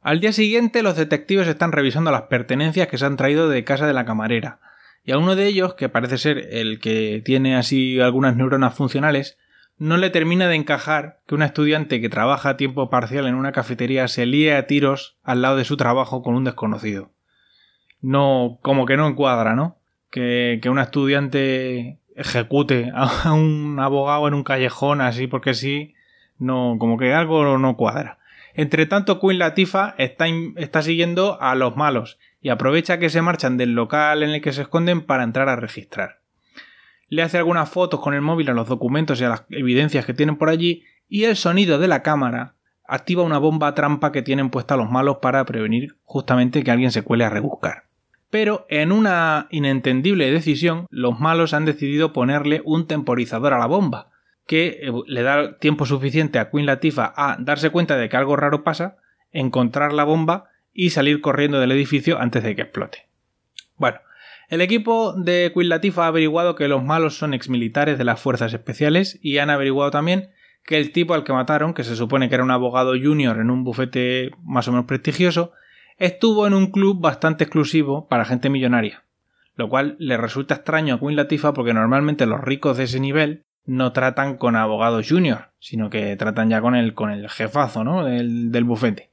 Al 0.00 0.20
día 0.20 0.32
siguiente 0.32 0.82
los 0.82 0.96
detectives 0.96 1.48
están 1.48 1.72
revisando 1.72 2.10
las 2.10 2.22
pertenencias 2.22 2.88
que 2.88 2.96
se 2.96 3.04
han 3.04 3.16
traído 3.16 3.48
de 3.48 3.64
casa 3.64 3.86
de 3.86 3.92
la 3.92 4.06
camarera, 4.06 4.60
y 5.06 5.12
a 5.12 5.18
uno 5.18 5.36
de 5.36 5.46
ellos, 5.46 5.74
que 5.74 5.88
parece 5.88 6.18
ser 6.18 6.48
el 6.50 6.80
que 6.80 7.22
tiene 7.24 7.54
así 7.54 8.00
algunas 8.00 8.34
neuronas 8.34 8.74
funcionales, 8.74 9.38
no 9.78 9.98
le 9.98 10.10
termina 10.10 10.48
de 10.48 10.56
encajar 10.56 11.20
que 11.28 11.36
una 11.36 11.46
estudiante 11.46 12.00
que 12.00 12.08
trabaja 12.08 12.50
a 12.50 12.56
tiempo 12.56 12.90
parcial 12.90 13.28
en 13.28 13.36
una 13.36 13.52
cafetería 13.52 14.08
se 14.08 14.26
líe 14.26 14.56
a 14.56 14.66
tiros 14.66 15.16
al 15.22 15.42
lado 15.42 15.58
de 15.58 15.64
su 15.64 15.76
trabajo 15.76 16.22
con 16.22 16.34
un 16.34 16.42
desconocido. 16.42 17.12
No, 18.00 18.58
como 18.62 18.84
que 18.84 18.96
no 18.96 19.06
encuadra, 19.06 19.54
¿no? 19.54 19.78
Que, 20.10 20.58
que 20.60 20.68
estudiante 20.80 22.00
ejecute 22.16 22.90
a 22.92 23.32
un 23.32 23.78
abogado 23.78 24.26
en 24.26 24.34
un 24.34 24.42
callejón 24.42 25.00
así 25.00 25.28
porque 25.28 25.54
sí, 25.54 25.94
no, 26.36 26.78
como 26.80 26.98
que 26.98 27.14
algo 27.14 27.58
no 27.58 27.76
cuadra. 27.76 28.18
Entre 28.54 28.86
tanto, 28.86 29.20
Queen 29.20 29.38
Latifa 29.38 29.94
está, 29.98 30.26
está 30.56 30.82
siguiendo 30.82 31.40
a 31.40 31.54
los 31.54 31.76
malos 31.76 32.18
y 32.46 32.48
aprovecha 32.48 33.00
que 33.00 33.10
se 33.10 33.22
marchan 33.22 33.56
del 33.56 33.72
local 33.72 34.22
en 34.22 34.30
el 34.30 34.40
que 34.40 34.52
se 34.52 34.62
esconden 34.62 35.00
para 35.00 35.24
entrar 35.24 35.48
a 35.48 35.56
registrar. 35.56 36.20
Le 37.08 37.22
hace 37.22 37.38
algunas 37.38 37.68
fotos 37.68 37.98
con 37.98 38.14
el 38.14 38.20
móvil 38.20 38.48
a 38.48 38.54
los 38.54 38.68
documentos 38.68 39.20
y 39.20 39.24
a 39.24 39.30
las 39.30 39.44
evidencias 39.50 40.06
que 40.06 40.14
tienen 40.14 40.36
por 40.36 40.48
allí 40.48 40.84
y 41.08 41.24
el 41.24 41.34
sonido 41.34 41.80
de 41.80 41.88
la 41.88 42.04
cámara 42.04 42.54
activa 42.86 43.24
una 43.24 43.38
bomba 43.38 43.74
trampa 43.74 44.12
que 44.12 44.22
tienen 44.22 44.50
puesta 44.50 44.76
los 44.76 44.88
malos 44.88 45.16
para 45.16 45.44
prevenir 45.44 45.96
justamente 46.04 46.62
que 46.62 46.70
alguien 46.70 46.92
se 46.92 47.02
cuele 47.02 47.24
a 47.24 47.30
rebuscar. 47.30 47.86
Pero 48.30 48.64
en 48.68 48.92
una 48.92 49.48
inentendible 49.50 50.30
decisión, 50.30 50.86
los 50.88 51.18
malos 51.18 51.52
han 51.52 51.64
decidido 51.64 52.12
ponerle 52.12 52.62
un 52.64 52.86
temporizador 52.86 53.54
a 53.54 53.58
la 53.58 53.66
bomba, 53.66 54.10
que 54.46 54.68
eh, 54.82 54.92
le 55.08 55.22
da 55.22 55.58
tiempo 55.58 55.84
suficiente 55.84 56.38
a 56.38 56.48
Queen 56.52 56.66
Latifah 56.66 57.12
a 57.16 57.38
darse 57.40 57.70
cuenta 57.70 57.96
de 57.96 58.08
que 58.08 58.16
algo 58.16 58.36
raro 58.36 58.62
pasa, 58.62 58.98
encontrar 59.32 59.92
la 59.92 60.04
bomba 60.04 60.50
y 60.76 60.90
salir 60.90 61.20
corriendo 61.22 61.58
del 61.58 61.72
edificio 61.72 62.20
antes 62.20 62.44
de 62.44 62.54
que 62.54 62.62
explote. 62.62 63.06
Bueno, 63.76 63.98
el 64.48 64.60
equipo 64.60 65.14
de 65.14 65.50
Queen 65.54 65.70
Latifah 65.70 66.04
ha 66.04 66.08
averiguado 66.08 66.54
que 66.54 66.68
los 66.68 66.84
malos 66.84 67.16
son 67.16 67.34
exmilitares 67.34 67.98
de 67.98 68.04
las 68.04 68.20
fuerzas 68.20 68.52
especiales 68.52 69.18
y 69.22 69.38
han 69.38 69.50
averiguado 69.50 69.90
también 69.90 70.30
que 70.64 70.78
el 70.78 70.92
tipo 70.92 71.14
al 71.14 71.24
que 71.24 71.32
mataron, 71.32 71.74
que 71.74 71.82
se 71.82 71.96
supone 71.96 72.28
que 72.28 72.34
era 72.34 72.44
un 72.44 72.50
abogado 72.50 72.92
junior 72.92 73.38
en 73.38 73.50
un 73.50 73.64
bufete 73.64 74.30
más 74.42 74.68
o 74.68 74.72
menos 74.72 74.86
prestigioso, 74.86 75.52
estuvo 75.96 76.46
en 76.46 76.54
un 76.54 76.70
club 76.70 77.00
bastante 77.00 77.44
exclusivo 77.44 78.06
para 78.08 78.24
gente 78.26 78.50
millonaria, 78.50 79.04
lo 79.54 79.68
cual 79.70 79.96
le 79.98 80.16
resulta 80.18 80.56
extraño 80.56 80.94
a 80.94 81.00
Queen 81.00 81.16
Latifah 81.16 81.54
porque 81.54 81.72
normalmente 81.72 82.26
los 82.26 82.42
ricos 82.42 82.76
de 82.76 82.84
ese 82.84 83.00
nivel 83.00 83.44
no 83.64 83.92
tratan 83.92 84.36
con 84.36 84.56
abogados 84.56 85.08
junior, 85.08 85.52
sino 85.58 85.88
que 85.88 86.14
tratan 86.16 86.50
ya 86.50 86.60
con 86.60 86.74
el, 86.76 86.94
con 86.94 87.10
el 87.10 87.28
jefazo 87.30 87.82
¿no? 87.82 88.04
del, 88.04 88.52
del 88.52 88.64
bufete. 88.64 89.10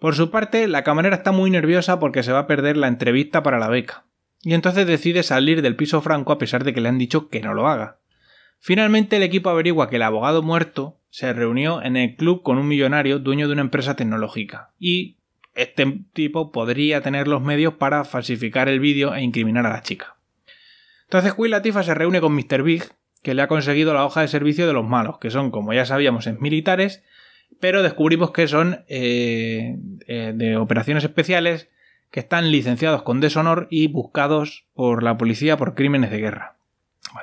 Por 0.00 0.14
su 0.14 0.30
parte, 0.30 0.66
la 0.66 0.82
camarera 0.82 1.16
está 1.16 1.30
muy 1.30 1.50
nerviosa 1.50 2.00
porque 2.00 2.22
se 2.22 2.32
va 2.32 2.40
a 2.40 2.46
perder 2.46 2.76
la 2.78 2.88
entrevista 2.88 3.42
para 3.42 3.58
la 3.58 3.68
beca. 3.68 4.06
y 4.42 4.54
entonces 4.54 4.86
decide 4.86 5.22
salir 5.22 5.60
del 5.60 5.76
piso 5.76 6.00
franco 6.00 6.32
a 6.32 6.38
pesar 6.38 6.64
de 6.64 6.72
que 6.72 6.80
le 6.80 6.88
han 6.88 6.96
dicho 6.96 7.28
que 7.28 7.42
no 7.42 7.52
lo 7.52 7.68
haga. 7.68 7.98
Finalmente 8.58 9.16
el 9.16 9.22
equipo 9.22 9.50
averigua 9.50 9.90
que 9.90 9.96
el 9.96 10.02
abogado 10.02 10.42
muerto 10.42 10.98
se 11.10 11.34
reunió 11.34 11.82
en 11.82 11.98
el 11.98 12.16
club 12.16 12.42
con 12.42 12.56
un 12.56 12.66
millonario 12.66 13.18
dueño 13.18 13.46
de 13.46 13.52
una 13.52 13.60
empresa 13.60 13.96
tecnológica 13.96 14.72
y 14.78 15.18
este 15.54 16.04
tipo 16.14 16.52
podría 16.52 17.02
tener 17.02 17.28
los 17.28 17.42
medios 17.42 17.74
para 17.74 18.04
falsificar 18.04 18.70
el 18.70 18.80
vídeo 18.80 19.14
e 19.14 19.20
incriminar 19.22 19.66
a 19.66 19.70
la 19.70 19.82
chica. 19.82 20.16
Entonces 21.04 21.34
Queen 21.34 21.50
Latifah 21.50 21.82
se 21.82 21.94
reúne 21.94 22.22
con 22.22 22.34
Mr. 22.34 22.62
Big, 22.62 22.84
que 23.22 23.34
le 23.34 23.42
ha 23.42 23.48
conseguido 23.48 23.92
la 23.92 24.06
hoja 24.06 24.22
de 24.22 24.28
servicio 24.28 24.66
de 24.66 24.72
los 24.72 24.86
malos, 24.86 25.18
que 25.18 25.30
son, 25.30 25.50
como 25.50 25.74
ya 25.74 25.84
sabíamos, 25.84 26.26
en 26.26 26.40
militares, 26.40 27.02
pero 27.58 27.82
descubrimos 27.82 28.30
que 28.30 28.48
son 28.48 28.84
eh, 28.88 29.76
eh, 30.06 30.32
de 30.34 30.56
operaciones 30.56 31.04
especiales 31.04 31.68
que 32.10 32.20
están 32.20 32.50
licenciados 32.50 33.02
con 33.02 33.20
deshonor 33.20 33.68
y 33.70 33.86
buscados 33.88 34.66
por 34.74 35.02
la 35.02 35.16
policía 35.16 35.56
por 35.56 35.74
crímenes 35.74 36.10
de 36.10 36.18
guerra. 36.18 36.56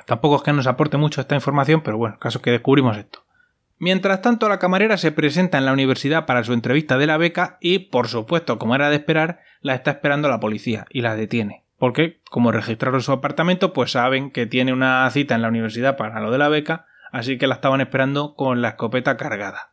tampoco 0.06 0.36
es 0.36 0.42
que 0.42 0.52
nos 0.52 0.66
aporte 0.66 0.96
mucho 0.96 1.20
esta 1.20 1.34
información, 1.34 1.82
pero 1.82 1.98
bueno, 1.98 2.18
caso 2.18 2.40
que 2.42 2.50
descubrimos 2.50 2.96
esto. 2.96 3.24
Mientras 3.78 4.22
tanto, 4.22 4.48
la 4.48 4.58
camarera 4.58 4.96
se 4.96 5.12
presenta 5.12 5.56
en 5.56 5.64
la 5.64 5.72
universidad 5.72 6.26
para 6.26 6.42
su 6.42 6.52
entrevista 6.52 6.98
de 6.98 7.06
la 7.06 7.16
beca 7.16 7.58
y, 7.60 7.78
por 7.78 8.08
supuesto, 8.08 8.58
como 8.58 8.74
era 8.74 8.90
de 8.90 8.96
esperar, 8.96 9.40
la 9.60 9.74
está 9.74 9.92
esperando 9.92 10.28
la 10.28 10.40
policía 10.40 10.86
y 10.90 11.02
la 11.02 11.14
detiene. 11.14 11.64
Porque, 11.78 12.20
como 12.28 12.50
registraron 12.50 13.02
su 13.02 13.12
apartamento, 13.12 13.72
pues 13.72 13.92
saben 13.92 14.32
que 14.32 14.46
tiene 14.46 14.72
una 14.72 15.08
cita 15.10 15.36
en 15.36 15.42
la 15.42 15.48
universidad 15.48 15.96
para 15.96 16.20
lo 16.20 16.32
de 16.32 16.38
la 16.38 16.48
beca, 16.48 16.86
así 17.12 17.38
que 17.38 17.46
la 17.46 17.54
estaban 17.54 17.80
esperando 17.80 18.34
con 18.34 18.62
la 18.62 18.70
escopeta 18.70 19.16
cargada. 19.16 19.70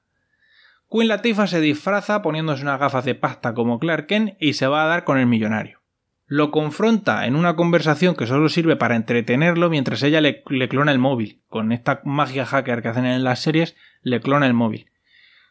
Queen 0.96 1.10
Latifah 1.10 1.48
se 1.48 1.60
disfraza 1.60 2.22
poniéndose 2.22 2.64
unas 2.64 2.80
gafas 2.80 3.04
de 3.04 3.16
pasta 3.16 3.54
como 3.54 3.80
Clark 3.80 4.08
Kent 4.08 4.38
y 4.40 4.54
se 4.54 4.66
va 4.66 4.86
a 4.86 4.88
dar 4.88 5.04
con 5.04 5.18
el 5.18 5.25
millonario. 5.25 5.82
Lo 6.25 6.52
confronta 6.52 7.25
en 7.25 7.36
una 7.36 7.58
conversación 7.58 8.16
que 8.16 8.28
solo 8.28 8.48
sirve 8.48 8.78
para 8.78 8.96
entretenerlo 8.96 9.70
mientras 9.70 10.04
ella 10.04 10.22
le, 10.22 10.42
le 10.48 10.70
clona 10.70 10.94
el 10.94 10.98
móvil. 10.98 11.42
Con 11.50 11.74
esta 11.74 12.00
magia 12.06 12.46
hacker 12.46 12.82
que 12.82 12.88
hacen 12.88 13.06
en 13.06 13.25
las 13.25 13.42
series, 13.42 13.75
le 14.04 14.22
clona 14.22 14.48
el 14.48 14.54
móvil. 14.54 14.90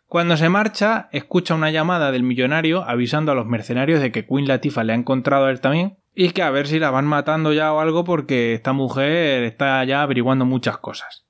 Cuando 0.06 0.38
se 0.38 0.48
marcha, 0.48 1.10
escucha 1.12 1.54
una 1.54 1.70
llamada 1.70 2.10
del 2.10 2.22
millonario 2.22 2.82
avisando 2.82 3.30
a 3.30 3.34
los 3.34 3.44
mercenarios 3.44 4.00
de 4.00 4.12
que 4.12 4.24
Queen 4.24 4.48
Latifah 4.48 4.82
le 4.82 4.94
ha 4.94 4.96
encontrado 4.96 5.44
a 5.44 5.50
él 5.50 5.60
también 5.60 5.98
y 6.14 6.30
que 6.30 6.40
a 6.40 6.48
ver 6.48 6.68
si 6.68 6.78
la 6.78 6.88
van 6.88 7.04
matando 7.04 7.52
ya 7.52 7.70
o 7.74 7.80
algo 7.80 8.04
porque 8.04 8.54
esta 8.54 8.72
mujer 8.72 9.42
está 9.42 9.84
ya 9.84 10.00
averiguando 10.00 10.46
muchas 10.46 10.78
cosas. 10.78 11.26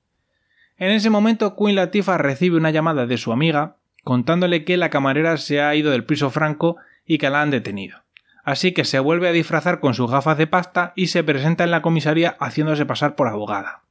En 0.77 0.91
ese 0.91 1.09
momento 1.09 1.57
Queen 1.57 1.75
Latifah 1.75 2.17
recibe 2.17 2.55
una 2.55 2.71
llamada 2.71 3.07
de 3.07 3.17
su 3.17 3.33
amiga 3.33 3.75
contándole 4.05 4.63
que 4.63 4.77
la 4.77 4.91
camarera 4.91 5.35
se 5.37 5.61
ha 5.61 5.73
ido 5.75 5.91
del 5.91 6.05
piso 6.05 6.29
franco 6.29 6.77
y 7.05 7.17
que 7.17 7.29
la 7.31 7.41
han 7.41 7.49
detenido. 7.49 8.03
Así 8.43 8.71
que 8.71 8.85
se 8.85 8.99
vuelve 8.99 9.27
a 9.27 9.31
disfrazar 9.31 9.79
con 9.79 9.95
sus 9.95 10.09
gafas 10.09 10.37
de 10.37 10.45
pasta 10.45 10.93
y 10.95 11.07
se 11.07 11.23
presenta 11.23 11.63
en 11.63 11.71
la 11.71 11.81
comisaría 11.81 12.37
haciéndose 12.39 12.85
pasar 12.85 13.15
por 13.15 13.27
abogada. 13.27 13.81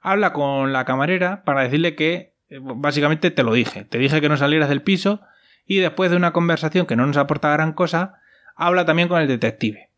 Habla 0.00 0.32
con 0.32 0.72
la 0.72 0.84
camarera 0.84 1.42
para 1.42 1.62
decirle 1.62 1.96
que 1.96 2.36
eh, 2.48 2.60
básicamente 2.62 3.32
te 3.32 3.42
lo 3.42 3.52
dije, 3.52 3.84
te 3.84 3.98
dije 3.98 4.20
que 4.20 4.28
no 4.28 4.36
salieras 4.36 4.68
del 4.68 4.82
piso 4.82 5.20
y 5.66 5.78
después 5.78 6.12
de 6.12 6.16
una 6.16 6.32
conversación 6.32 6.86
que 6.86 6.94
no 6.94 7.04
nos 7.04 7.16
aporta 7.16 7.50
gran 7.50 7.72
cosa, 7.72 8.20
habla 8.54 8.84
también 8.84 9.08
con 9.08 9.20
el 9.20 9.26
detective. 9.26 9.90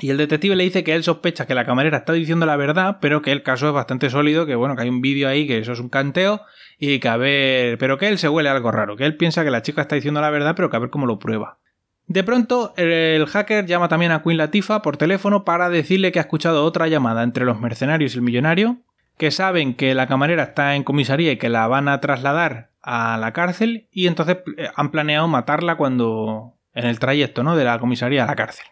Y 0.00 0.10
el 0.10 0.16
detective 0.16 0.56
le 0.56 0.64
dice 0.64 0.82
que 0.82 0.94
él 0.94 1.04
sospecha 1.04 1.46
que 1.46 1.54
la 1.54 1.64
camarera 1.64 1.98
está 1.98 2.12
diciendo 2.12 2.46
la 2.46 2.56
verdad, 2.56 2.98
pero 3.00 3.22
que 3.22 3.30
el 3.30 3.42
caso 3.42 3.68
es 3.68 3.74
bastante 3.74 4.10
sólido, 4.10 4.44
que 4.44 4.56
bueno, 4.56 4.74
que 4.74 4.82
hay 4.82 4.88
un 4.88 5.00
vídeo 5.00 5.28
ahí, 5.28 5.46
que 5.46 5.58
eso 5.58 5.72
es 5.72 5.78
un 5.78 5.88
canteo, 5.88 6.42
y 6.78 6.98
que 6.98 7.08
a 7.08 7.16
ver, 7.16 7.78
pero 7.78 7.96
que 7.96 8.08
él 8.08 8.18
se 8.18 8.28
huele 8.28 8.48
algo 8.48 8.72
raro, 8.72 8.96
que 8.96 9.04
él 9.04 9.16
piensa 9.16 9.44
que 9.44 9.50
la 9.50 9.62
chica 9.62 9.82
está 9.82 9.94
diciendo 9.94 10.20
la 10.20 10.30
verdad, 10.30 10.54
pero 10.56 10.68
que 10.68 10.76
a 10.76 10.80
ver 10.80 10.90
cómo 10.90 11.06
lo 11.06 11.18
prueba. 11.18 11.58
De 12.06 12.22
pronto, 12.22 12.74
el 12.76 13.24
hacker 13.26 13.66
llama 13.66 13.88
también 13.88 14.12
a 14.12 14.22
Queen 14.22 14.36
Latifa 14.36 14.82
por 14.82 14.96
teléfono 14.96 15.44
para 15.44 15.70
decirle 15.70 16.12
que 16.12 16.18
ha 16.18 16.22
escuchado 16.22 16.64
otra 16.64 16.86
llamada 16.88 17.22
entre 17.22 17.44
los 17.44 17.60
mercenarios 17.60 18.14
y 18.14 18.18
el 18.18 18.22
millonario, 18.22 18.78
que 19.16 19.30
saben 19.30 19.74
que 19.74 19.94
la 19.94 20.06
camarera 20.06 20.42
está 20.42 20.74
en 20.74 20.82
comisaría 20.82 21.32
y 21.32 21.36
que 21.38 21.48
la 21.48 21.66
van 21.66 21.88
a 21.88 22.00
trasladar 22.00 22.70
a 22.82 23.16
la 23.16 23.32
cárcel, 23.32 23.88
y 23.90 24.08
entonces 24.08 24.38
eh, 24.58 24.68
han 24.74 24.90
planeado 24.90 25.28
matarla 25.28 25.76
cuando. 25.76 26.58
en 26.74 26.84
el 26.84 26.98
trayecto, 26.98 27.42
¿no? 27.42 27.56
De 27.56 27.64
la 27.64 27.78
comisaría 27.78 28.24
a 28.24 28.26
la 28.26 28.36
cárcel. 28.36 28.66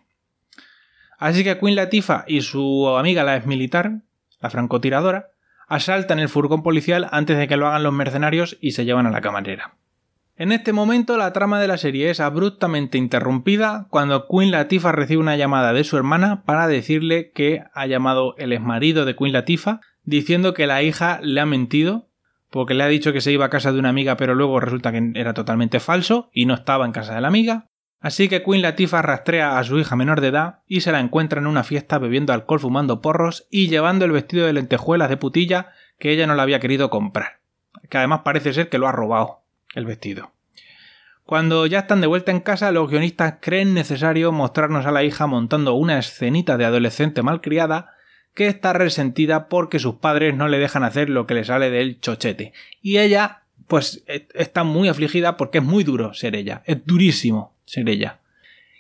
Así 1.23 1.45
que 1.45 1.57
Queen 1.57 1.77
Latifah 1.77 2.25
y 2.27 2.41
su 2.41 2.89
amiga 2.99 3.23
la 3.23 3.39
militar, 3.47 4.01
la 4.41 4.51
francotiradora, 4.51 5.29
asaltan 5.69 6.19
el 6.19 6.29
furgón 6.29 6.65
policial 6.65 7.07
antes 7.13 7.39
de 7.39 7.47
que 7.47 7.57
lo 7.57 7.69
hagan 7.69 7.85
los 7.85 7.93
mercenarios 7.93 8.59
y 8.61 8.73
se 8.73 8.85
llevan 8.85 9.07
a 9.07 9.13
la 9.13 9.21
camarera. 9.21 9.77
En 10.35 10.51
este 10.51 10.73
momento 10.73 11.17
la 11.17 11.33
trama 11.33 11.61
de 11.61 11.69
la 11.69 11.79
serie 11.79 12.11
es 12.11 12.19
abruptamente 12.19 12.99
interrumpida 12.99 13.87
cuando 13.89 14.27
Queen 14.27 14.51
Latifah 14.51 14.91
recibe 14.91 15.21
una 15.21 15.37
llamada 15.37 15.73
de 15.73 15.85
su 15.85 15.97
hermana 15.97 16.43
para 16.43 16.67
decirle 16.67 17.31
que 17.31 17.63
ha 17.73 17.87
llamado 17.87 18.35
el 18.37 18.53
exmarido 18.53 19.05
de 19.05 19.15
Queen 19.15 19.33
Latifah 19.33 19.81
diciendo 20.03 20.55
que 20.55 20.67
la 20.67 20.83
hija 20.83 21.21
le 21.23 21.41
ha 21.41 21.47
mentido 21.47 22.09
porque 22.51 22.75
le 22.75 22.83
ha 22.83 22.89
dicho 22.89 23.13
que 23.13 23.21
se 23.21 23.31
iba 23.31 23.45
a 23.45 23.51
casa 23.51 23.73
de 23.73 23.79
una 23.79 23.91
amiga 23.91 24.17
pero 24.17 24.35
luego 24.35 24.59
resulta 24.59 24.91
que 24.91 25.13
era 25.15 25.35
totalmente 25.35 25.79
falso 25.79 26.31
y 26.33 26.47
no 26.47 26.55
estaba 26.55 26.85
en 26.85 26.91
casa 26.91 27.15
de 27.15 27.21
la 27.21 27.29
amiga 27.29 27.69
Así 28.03 28.29
que 28.29 28.43
Queen 28.43 28.63
Latifah 28.63 29.01
rastrea 29.01 29.59
a 29.59 29.65
su 29.65 29.79
hija 29.79 29.95
menor 29.95 30.21
de 30.21 30.29
edad 30.29 30.59
y 30.67 30.81
se 30.81 30.91
la 30.91 30.99
encuentra 30.99 31.41
en 31.41 31.47
una 31.47 31.63
fiesta 31.63 31.99
bebiendo 31.99 32.33
alcohol, 32.33 32.59
fumando 32.59 33.01
porros 33.01 33.47
y 33.49 33.69
llevando 33.69 34.05
el 34.05 34.11
vestido 34.11 34.45
de 34.45 34.53
lentejuelas 34.53 35.09
de 35.09 35.17
putilla 35.17 35.71
que 36.01 36.11
ella 36.11 36.27
no 36.27 36.35
le 36.35 36.43
había 36.43 36.59
querido 36.59 36.91
comprar. 36.91 37.39
Que 37.89 37.99
además 37.99 38.23
parece 38.25 38.53
ser 38.53 38.69
que 38.69 38.79
lo 38.79 38.89
ha 38.89 38.93
robado 38.93 39.43
el 39.77 39.87
vestido. 39.87 40.33
Cuando 41.25 41.65
ya 41.67 41.81
están 41.81 42.01
de 42.01 42.09
vuelta 42.09 42.33
en 42.33 42.41
casa, 42.41 42.73
los 42.73 42.91
guionistas 42.91 43.37
creen 43.41 43.73
necesario 43.73 44.33
mostrarnos 44.33 44.85
a 44.85 44.91
la 44.91 45.05
hija 45.05 45.29
montando 45.29 45.75
una 45.75 45.97
escenita 46.01 46.57
de 46.57 46.65
adolescente 46.65 47.23
malcriada 47.23 47.95
que 48.35 48.49
está 48.49 48.73
resentida 48.73 49.49
porque 49.49 49.79
sus 49.79 49.97
padres 49.97 50.35
no 50.35 50.49
le 50.49 50.59
dejan 50.59 50.83
hacer 50.83 51.09
lo 51.09 51.29
que 51.29 51.35
le 51.35 51.45
sale 51.45 51.71
del 51.71 52.01
chochete. 52.01 52.53
Y 52.81 52.99
ella, 52.99 53.43
pues, 53.69 54.03
e-, 54.09 54.27
está 54.35 54.65
muy 54.65 54.89
afligida 54.89 55.37
porque 55.37 55.59
es 55.59 55.65
muy 55.65 55.85
duro 55.85 56.15
ser 56.15 56.35
ella. 56.35 56.63
Es 56.67 56.85
durísimo 56.85 57.52
ser 57.65 57.89
ella. 57.89 58.19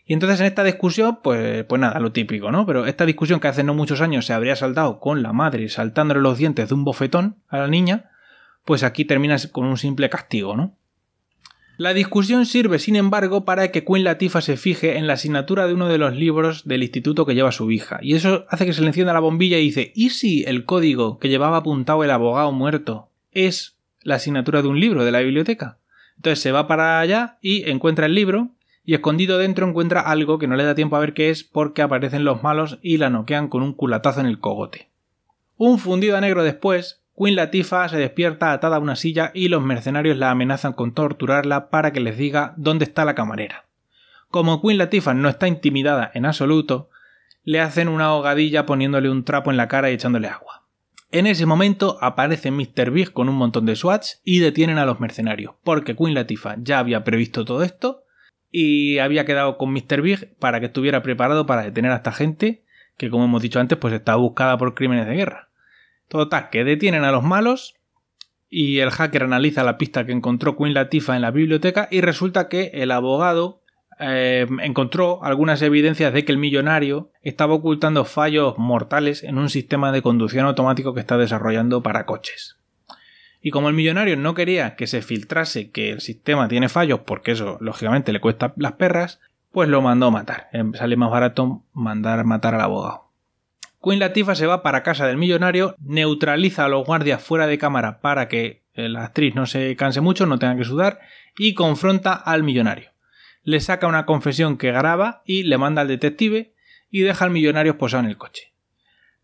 Y 0.04 0.14
entonces 0.14 0.40
en 0.40 0.46
esta 0.46 0.64
discusión, 0.64 1.20
pues, 1.22 1.64
pues 1.64 1.80
nada, 1.80 2.00
lo 2.00 2.12
típico, 2.12 2.50
¿no? 2.50 2.66
Pero 2.66 2.86
esta 2.86 3.06
discusión 3.06 3.40
que 3.40 3.48
hace 3.48 3.62
no 3.62 3.74
muchos 3.74 4.00
años 4.00 4.26
se 4.26 4.32
habría 4.32 4.56
saltado 4.56 4.98
con 5.00 5.22
la 5.22 5.32
madre 5.32 5.68
saltándole 5.68 6.20
los 6.20 6.38
dientes 6.38 6.68
de 6.68 6.74
un 6.74 6.84
bofetón 6.84 7.36
a 7.48 7.58
la 7.58 7.68
niña, 7.68 8.10
pues 8.64 8.82
aquí 8.82 9.04
termina 9.04 9.36
con 9.52 9.64
un 9.64 9.78
simple 9.78 10.10
castigo, 10.10 10.56
¿no? 10.56 10.76
La 11.78 11.94
discusión 11.94 12.44
sirve, 12.44 12.78
sin 12.78 12.96
embargo, 12.96 13.44
para 13.44 13.72
que 13.72 13.84
Queen 13.84 14.04
Latifah 14.04 14.42
se 14.42 14.56
fije 14.56 14.98
en 14.98 15.06
la 15.06 15.14
asignatura 15.14 15.66
de 15.66 15.74
uno 15.74 15.88
de 15.88 15.98
los 15.98 16.14
libros 16.14 16.68
del 16.68 16.82
instituto 16.82 17.24
que 17.24 17.34
lleva 17.34 17.50
su 17.50 17.70
hija, 17.70 17.98
y 18.02 18.14
eso 18.14 18.44
hace 18.50 18.66
que 18.66 18.74
se 18.74 18.82
le 18.82 18.88
encienda 18.88 19.14
la 19.14 19.20
bombilla 19.20 19.58
y 19.58 19.64
dice, 19.64 19.90
¿y 19.94 20.10
si 20.10 20.44
el 20.44 20.64
código 20.64 21.18
que 21.18 21.28
llevaba 21.28 21.56
apuntado 21.56 22.04
el 22.04 22.10
abogado 22.10 22.52
muerto 22.52 23.08
es 23.32 23.76
la 24.02 24.16
asignatura 24.16 24.62
de 24.62 24.68
un 24.68 24.78
libro 24.78 25.04
de 25.04 25.12
la 25.12 25.20
biblioteca? 25.20 25.78
Entonces 26.16 26.40
se 26.40 26.52
va 26.52 26.68
para 26.68 27.00
allá 27.00 27.38
y 27.40 27.68
encuentra 27.68 28.06
el 28.06 28.14
libro, 28.14 28.50
y 28.84 28.94
escondido 28.94 29.38
dentro 29.38 29.66
encuentra 29.66 30.00
algo 30.00 30.38
que 30.38 30.46
no 30.46 30.56
le 30.56 30.64
da 30.64 30.74
tiempo 30.74 30.96
a 30.96 31.00
ver 31.00 31.14
qué 31.14 31.30
es 31.30 31.44
porque 31.44 31.82
aparecen 31.82 32.24
los 32.24 32.42
malos 32.42 32.78
y 32.82 32.96
la 32.96 33.10
noquean 33.10 33.48
con 33.48 33.62
un 33.62 33.74
culatazo 33.74 34.20
en 34.20 34.26
el 34.26 34.40
cogote. 34.40 34.90
Un 35.56 35.78
fundido 35.78 36.16
a 36.16 36.20
negro 36.20 36.42
después, 36.42 37.02
Queen 37.16 37.36
Latifah 37.36 37.88
se 37.88 37.98
despierta 37.98 38.52
atada 38.52 38.76
a 38.76 38.80
una 38.80 38.96
silla 38.96 39.30
y 39.34 39.48
los 39.48 39.62
mercenarios 39.62 40.16
la 40.16 40.30
amenazan 40.30 40.72
con 40.72 40.92
torturarla 40.92 41.70
para 41.70 41.92
que 41.92 42.00
les 42.00 42.16
diga 42.16 42.54
dónde 42.56 42.84
está 42.84 43.04
la 43.04 43.14
camarera. 43.14 43.66
Como 44.28 44.60
Queen 44.60 44.78
Latifah 44.78 45.14
no 45.14 45.28
está 45.28 45.46
intimidada 45.46 46.10
en 46.14 46.26
absoluto, 46.26 46.88
le 47.44 47.60
hacen 47.60 47.88
una 47.88 48.06
ahogadilla 48.06 48.66
poniéndole 48.66 49.10
un 49.10 49.24
trapo 49.24 49.50
en 49.50 49.56
la 49.56 49.68
cara 49.68 49.90
y 49.90 49.94
echándole 49.94 50.28
agua. 50.28 50.62
En 51.10 51.26
ese 51.26 51.44
momento 51.44 51.98
aparece 52.00 52.50
Mr. 52.50 52.90
Big 52.90 53.12
con 53.12 53.28
un 53.28 53.34
montón 53.34 53.66
de 53.66 53.76
SWATs 53.76 54.22
y 54.24 54.38
detienen 54.38 54.78
a 54.78 54.86
los 54.86 54.98
mercenarios, 54.98 55.54
porque 55.62 55.94
Queen 55.94 56.14
Latifah 56.14 56.56
ya 56.58 56.78
había 56.78 57.04
previsto 57.04 57.44
todo 57.44 57.62
esto 57.62 58.01
y 58.52 58.98
había 58.98 59.24
quedado 59.24 59.56
con 59.56 59.72
Mr. 59.72 60.02
Big 60.02 60.36
para 60.38 60.60
que 60.60 60.66
estuviera 60.66 61.02
preparado 61.02 61.46
para 61.46 61.62
detener 61.62 61.90
a 61.90 61.96
esta 61.96 62.12
gente 62.12 62.62
que, 62.98 63.10
como 63.10 63.24
hemos 63.24 63.42
dicho 63.42 63.58
antes, 63.58 63.78
pues 63.78 63.94
está 63.94 64.14
buscada 64.14 64.58
por 64.58 64.74
crímenes 64.74 65.06
de 65.06 65.14
guerra. 65.14 65.48
Total, 66.08 66.50
que 66.50 66.62
detienen 66.62 67.04
a 67.04 67.10
los 67.10 67.24
malos 67.24 67.74
y 68.50 68.80
el 68.80 68.90
hacker 68.90 69.22
analiza 69.22 69.64
la 69.64 69.78
pista 69.78 70.04
que 70.04 70.12
encontró 70.12 70.56
Queen 70.56 70.74
Latifah 70.74 71.16
en 71.16 71.22
la 71.22 71.30
biblioteca 71.30 71.88
y 71.90 72.02
resulta 72.02 72.48
que 72.50 72.70
el 72.74 72.90
abogado 72.90 73.62
eh, 73.98 74.46
encontró 74.60 75.24
algunas 75.24 75.62
evidencias 75.62 76.12
de 76.12 76.26
que 76.26 76.32
el 76.32 76.38
millonario 76.38 77.10
estaba 77.22 77.54
ocultando 77.54 78.04
fallos 78.04 78.58
mortales 78.58 79.22
en 79.22 79.38
un 79.38 79.48
sistema 79.48 79.90
de 79.92 80.02
conducción 80.02 80.44
automático 80.44 80.92
que 80.92 81.00
está 81.00 81.16
desarrollando 81.16 81.82
para 81.82 82.04
coches. 82.04 82.58
Y 83.42 83.50
como 83.50 83.68
el 83.68 83.74
millonario 83.74 84.16
no 84.16 84.34
quería 84.34 84.76
que 84.76 84.86
se 84.86 85.02
filtrase 85.02 85.70
que 85.70 85.90
el 85.90 86.00
sistema 86.00 86.48
tiene 86.48 86.68
fallos, 86.68 87.00
porque 87.00 87.32
eso 87.32 87.58
lógicamente 87.60 88.12
le 88.12 88.20
cuesta 88.20 88.54
las 88.56 88.72
perras, 88.72 89.20
pues 89.50 89.68
lo 89.68 89.82
mandó 89.82 90.10
matar. 90.10 90.48
Em, 90.52 90.72
sale 90.74 90.96
más 90.96 91.10
barato 91.10 91.62
mandar 91.74 92.24
matar 92.24 92.54
al 92.54 92.60
abogado. 92.60 93.08
Queen 93.82 93.98
Latifah 93.98 94.36
se 94.36 94.46
va 94.46 94.62
para 94.62 94.84
casa 94.84 95.08
del 95.08 95.16
millonario, 95.16 95.74
neutraliza 95.80 96.64
a 96.64 96.68
los 96.68 96.86
guardias 96.86 97.20
fuera 97.20 97.48
de 97.48 97.58
cámara 97.58 98.00
para 98.00 98.28
que 98.28 98.62
eh, 98.74 98.88
la 98.88 99.04
actriz 99.04 99.34
no 99.34 99.46
se 99.46 99.74
canse 99.74 100.00
mucho, 100.00 100.24
no 100.24 100.38
tenga 100.38 100.56
que 100.56 100.64
sudar, 100.64 101.00
y 101.36 101.54
confronta 101.54 102.12
al 102.14 102.44
millonario. 102.44 102.90
Le 103.42 103.58
saca 103.58 103.88
una 103.88 104.06
confesión 104.06 104.56
que 104.56 104.70
graba 104.70 105.22
y 105.26 105.42
le 105.42 105.58
manda 105.58 105.82
al 105.82 105.88
detective, 105.88 106.54
y 106.90 107.00
deja 107.00 107.24
al 107.24 107.32
millonario 107.32 107.76
posado 107.76 108.04
en 108.04 108.10
el 108.10 108.18
coche. 108.18 108.51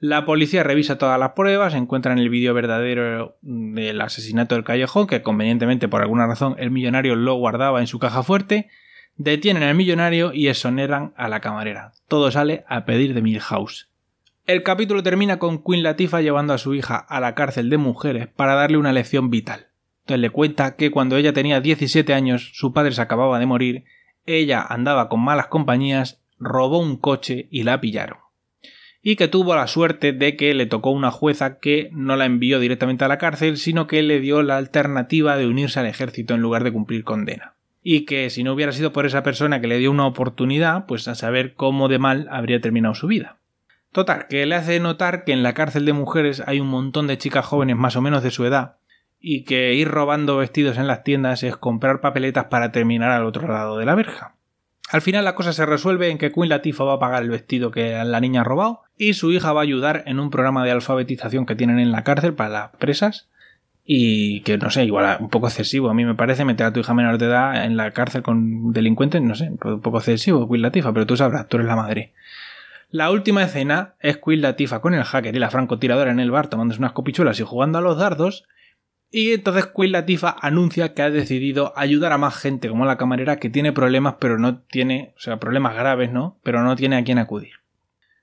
La 0.00 0.24
policía 0.24 0.62
revisa 0.62 0.96
todas 0.96 1.18
las 1.18 1.32
pruebas, 1.32 1.74
encuentran 1.74 2.20
el 2.20 2.28
vídeo 2.28 2.54
verdadero 2.54 3.36
del 3.42 4.00
asesinato 4.00 4.54
del 4.54 4.62
callejón, 4.62 5.08
que 5.08 5.22
convenientemente 5.22 5.88
por 5.88 6.02
alguna 6.02 6.28
razón 6.28 6.54
el 6.58 6.70
millonario 6.70 7.16
lo 7.16 7.34
guardaba 7.34 7.80
en 7.80 7.88
su 7.88 7.98
caja 7.98 8.22
fuerte, 8.22 8.68
detienen 9.16 9.64
al 9.64 9.74
millonario 9.74 10.32
y 10.32 10.46
exoneran 10.46 11.14
a 11.16 11.26
la 11.26 11.40
camarera. 11.40 11.94
Todo 12.06 12.30
sale 12.30 12.64
a 12.68 12.84
pedir 12.84 13.12
de 13.12 13.22
Milhouse. 13.22 13.88
El 14.46 14.62
capítulo 14.62 15.02
termina 15.02 15.40
con 15.40 15.64
Queen 15.64 15.82
Latifah 15.82 16.20
llevando 16.20 16.54
a 16.54 16.58
su 16.58 16.74
hija 16.76 16.96
a 16.96 17.18
la 17.18 17.34
cárcel 17.34 17.68
de 17.68 17.78
mujeres 17.78 18.28
para 18.28 18.54
darle 18.54 18.78
una 18.78 18.92
lección 18.92 19.30
vital. 19.30 19.66
Entonces 20.02 20.20
le 20.20 20.30
cuenta 20.30 20.76
que 20.76 20.92
cuando 20.92 21.16
ella 21.16 21.32
tenía 21.32 21.60
17 21.60 22.14
años, 22.14 22.52
su 22.54 22.72
padre 22.72 22.92
se 22.92 23.02
acababa 23.02 23.40
de 23.40 23.46
morir, 23.46 23.84
ella 24.26 24.62
andaba 24.62 25.08
con 25.08 25.18
malas 25.18 25.48
compañías, 25.48 26.22
robó 26.38 26.78
un 26.78 26.98
coche 26.98 27.48
y 27.50 27.64
la 27.64 27.80
pillaron 27.80 28.27
y 29.10 29.16
que 29.16 29.26
tuvo 29.26 29.56
la 29.56 29.66
suerte 29.68 30.12
de 30.12 30.36
que 30.36 30.52
le 30.52 30.66
tocó 30.66 30.90
una 30.90 31.10
jueza 31.10 31.60
que 31.60 31.88
no 31.92 32.14
la 32.16 32.26
envió 32.26 32.60
directamente 32.60 33.06
a 33.06 33.08
la 33.08 33.16
cárcel, 33.16 33.56
sino 33.56 33.86
que 33.86 34.02
le 34.02 34.20
dio 34.20 34.42
la 34.42 34.58
alternativa 34.58 35.38
de 35.38 35.46
unirse 35.46 35.80
al 35.80 35.86
ejército 35.86 36.34
en 36.34 36.42
lugar 36.42 36.62
de 36.62 36.74
cumplir 36.74 37.04
condena. 37.04 37.54
Y 37.82 38.04
que 38.04 38.28
si 38.28 38.44
no 38.44 38.52
hubiera 38.52 38.72
sido 38.72 38.92
por 38.92 39.06
esa 39.06 39.22
persona 39.22 39.62
que 39.62 39.66
le 39.66 39.78
dio 39.78 39.90
una 39.90 40.06
oportunidad, 40.06 40.84
pues 40.84 41.08
a 41.08 41.14
saber 41.14 41.54
cómo 41.54 41.88
de 41.88 41.98
mal 41.98 42.28
habría 42.30 42.60
terminado 42.60 42.94
su 42.94 43.06
vida. 43.06 43.38
Total, 43.92 44.26
que 44.28 44.44
le 44.44 44.56
hace 44.56 44.78
notar 44.78 45.24
que 45.24 45.32
en 45.32 45.42
la 45.42 45.54
cárcel 45.54 45.86
de 45.86 45.94
mujeres 45.94 46.42
hay 46.46 46.60
un 46.60 46.68
montón 46.68 47.06
de 47.06 47.16
chicas 47.16 47.46
jóvenes 47.46 47.76
más 47.76 47.96
o 47.96 48.02
menos 48.02 48.22
de 48.22 48.30
su 48.30 48.44
edad, 48.44 48.76
y 49.18 49.44
que 49.44 49.72
ir 49.72 49.88
robando 49.88 50.36
vestidos 50.36 50.76
en 50.76 50.86
las 50.86 51.02
tiendas 51.02 51.42
es 51.44 51.56
comprar 51.56 52.02
papeletas 52.02 52.48
para 52.50 52.72
terminar 52.72 53.12
al 53.12 53.24
otro 53.24 53.48
lado 53.48 53.78
de 53.78 53.86
la 53.86 53.94
verja. 53.94 54.34
Al 54.90 55.02
final 55.02 55.24
la 55.24 55.34
cosa 55.34 55.52
se 55.52 55.66
resuelve 55.66 56.10
en 56.10 56.18
que 56.18 56.32
Queen 56.32 56.48
Latifah 56.48 56.84
va 56.84 56.94
a 56.94 56.98
pagar 56.98 57.22
el 57.22 57.28
vestido 57.28 57.70
que 57.70 58.02
la 58.04 58.20
niña 58.20 58.40
ha 58.40 58.44
robado 58.44 58.82
y 58.96 59.14
su 59.14 59.30
hija 59.32 59.52
va 59.52 59.60
a 59.60 59.62
ayudar 59.64 60.02
en 60.06 60.18
un 60.18 60.30
programa 60.30 60.64
de 60.64 60.70
alfabetización 60.70 61.44
que 61.44 61.54
tienen 61.54 61.78
en 61.78 61.92
la 61.92 62.04
cárcel 62.04 62.34
para 62.34 62.50
las 62.50 62.70
presas 62.76 63.28
y 63.84 64.40
que 64.42 64.56
no 64.56 64.70
sé, 64.70 64.84
igual 64.84 65.18
un 65.20 65.28
poco 65.28 65.48
excesivo 65.48 65.90
a 65.90 65.94
mí 65.94 66.04
me 66.04 66.14
parece 66.14 66.44
meter 66.44 66.66
a 66.66 66.72
tu 66.72 66.80
hija 66.80 66.94
menor 66.94 67.18
de 67.18 67.26
edad 67.26 67.64
en 67.64 67.76
la 67.76 67.90
cárcel 67.90 68.22
con 68.22 68.72
delincuentes, 68.72 69.20
no 69.20 69.34
sé, 69.34 69.50
un 69.50 69.80
poco 69.80 69.98
excesivo 69.98 70.48
Queen 70.48 70.62
Latifah, 70.62 70.92
pero 70.92 71.06
tú 71.06 71.16
sabrás, 71.16 71.48
tú 71.48 71.58
eres 71.58 71.68
la 71.68 71.76
madre. 71.76 72.12
La 72.90 73.10
última 73.10 73.42
escena 73.42 73.94
es 74.00 74.16
Queen 74.16 74.40
Latifah 74.40 74.80
con 74.80 74.94
el 74.94 75.04
hacker 75.04 75.36
y 75.36 75.38
la 75.38 75.50
francotiradora 75.50 76.10
en 76.10 76.20
el 76.20 76.30
bar 76.30 76.48
tomándose 76.48 76.80
unas 76.80 76.92
copichuelas 76.92 77.38
y 77.40 77.42
jugando 77.42 77.78
a 77.78 77.82
los 77.82 77.98
dardos 77.98 78.46
y 79.10 79.32
entonces 79.32 79.66
Queen 79.66 79.92
Latifah 79.92 80.36
anuncia 80.40 80.92
que 80.92 81.02
ha 81.02 81.10
decidido 81.10 81.72
ayudar 81.76 82.12
a 82.12 82.18
más 82.18 82.36
gente 82.36 82.68
como 82.68 82.84
la 82.84 82.98
camarera 82.98 83.38
que 83.38 83.48
tiene 83.50 83.72
problemas 83.72 84.16
pero 84.20 84.38
no 84.38 84.58
tiene, 84.58 85.14
o 85.16 85.20
sea, 85.20 85.38
problemas 85.38 85.74
graves, 85.74 86.12
¿no? 86.12 86.38
Pero 86.42 86.62
no 86.62 86.76
tiene 86.76 86.96
a 86.96 87.04
quién 87.04 87.18
acudir. 87.18 87.52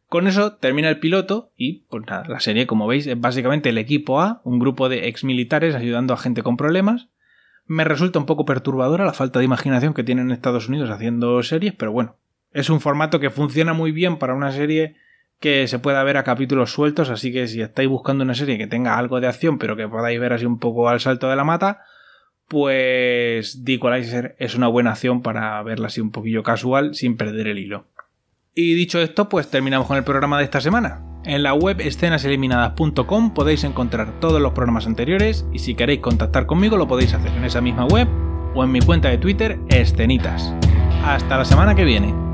Con 0.08 0.28
eso 0.28 0.54
termina 0.58 0.90
el 0.90 1.00
piloto 1.00 1.52
y, 1.58 1.86
pues 1.90 2.04
nada, 2.06 2.26
la 2.28 2.40
serie, 2.40 2.68
como 2.68 2.86
veis, 2.86 3.08
es 3.08 3.20
básicamente 3.20 3.70
el 3.70 3.78
equipo 3.78 4.22
A, 4.22 4.42
un 4.44 4.60
grupo 4.60 4.88
de 4.88 5.08
exmilitares 5.08 5.74
ayudando 5.74 6.14
a 6.14 6.18
gente 6.18 6.44
con 6.44 6.58
problemas. 6.58 7.10
Me 7.66 7.84
resulta 7.84 8.20
un 8.20 8.28
poco 8.28 8.46
perturbadora 8.46 9.06
la 9.06 9.14
falta 9.14 9.40
de 9.40 9.46
imaginación 9.46 9.96
que 9.96 10.04
tienen 10.04 10.28
en 10.28 10.32
Estados 10.32 10.70
Unidos 10.70 10.92
haciendo 10.92 11.42
series, 11.42 11.74
pero 11.74 11.92
bueno, 11.92 12.18
es 12.52 12.70
un 12.70 12.80
formato 12.80 13.20
que 13.20 13.32
funciona 13.32 13.74
muy 13.74 13.92
bien 13.92 14.18
para 14.18 14.36
una 14.36 14.52
serie 14.52 14.96
que 15.46 15.68
se 15.68 15.78
pueda 15.78 16.04
ver 16.04 16.18
a 16.18 16.24
capítulos 16.24 16.72
sueltos, 16.72 17.12
así 17.12 17.32
que 17.32 17.48
si 17.48 17.62
estáis 17.62 17.88
buscando 17.88 18.24
una 18.24 18.34
serie 18.34 18.58
que 18.58 18.66
tenga 18.66 18.98
algo 18.98 19.22
de 19.22 19.28
acción, 19.28 19.60
pero 19.60 19.76
que 19.76 19.88
podáis 19.88 20.20
ver 20.20 20.34
así 20.34 20.44
un 20.44 20.58
poco 20.58 20.90
al 20.90 21.00
salto 21.00 21.30
de 21.30 21.36
la 21.36 21.44
mata, 21.44 21.84
pues 22.48 23.62
The 23.64 23.80
es 24.40 24.56
una 24.56 24.68
buena 24.70 24.94
acción 24.94 25.22
para 25.22 25.62
verla 25.62 25.86
así 25.86 26.02
un 26.02 26.10
poquillo 26.10 26.42
casual 26.42 26.96
sin 26.96 27.16
perder 27.16 27.46
el 27.46 27.60
hilo. 27.60 27.86
Y 28.56 28.74
dicho 28.74 29.00
esto, 29.00 29.30
pues 29.30 29.52
terminamos 29.52 29.86
con 29.86 29.98
el 29.98 30.04
programa 30.04 30.40
de 30.40 30.46
esta 30.46 30.62
semana. 30.62 31.04
En 31.26 31.44
la 31.44 31.54
web 31.54 31.80
escenaseliminadas.com 31.80 33.36
podéis 33.36 33.66
encontrar 33.66 34.20
todos 34.20 34.42
los 34.42 34.54
programas 34.54 34.88
anteriores 34.88 35.46
y 35.54 35.60
si 35.60 35.76
queréis 35.76 36.00
contactar 36.00 36.48
conmigo 36.48 36.76
lo 36.76 36.88
podéis 36.88 37.14
hacer 37.14 37.32
en 37.32 37.46
esa 37.46 37.62
misma 37.62 37.86
web 37.86 38.08
o 38.56 38.64
en 38.64 38.72
mi 38.72 38.80
cuenta 38.80 39.10
de 39.10 39.20
Twitter 39.20 39.60
escenitas. 39.70 40.56
Hasta 41.04 41.38
la 41.38 41.46
semana 41.46 41.76
que 41.76 41.84
viene. 41.84 42.25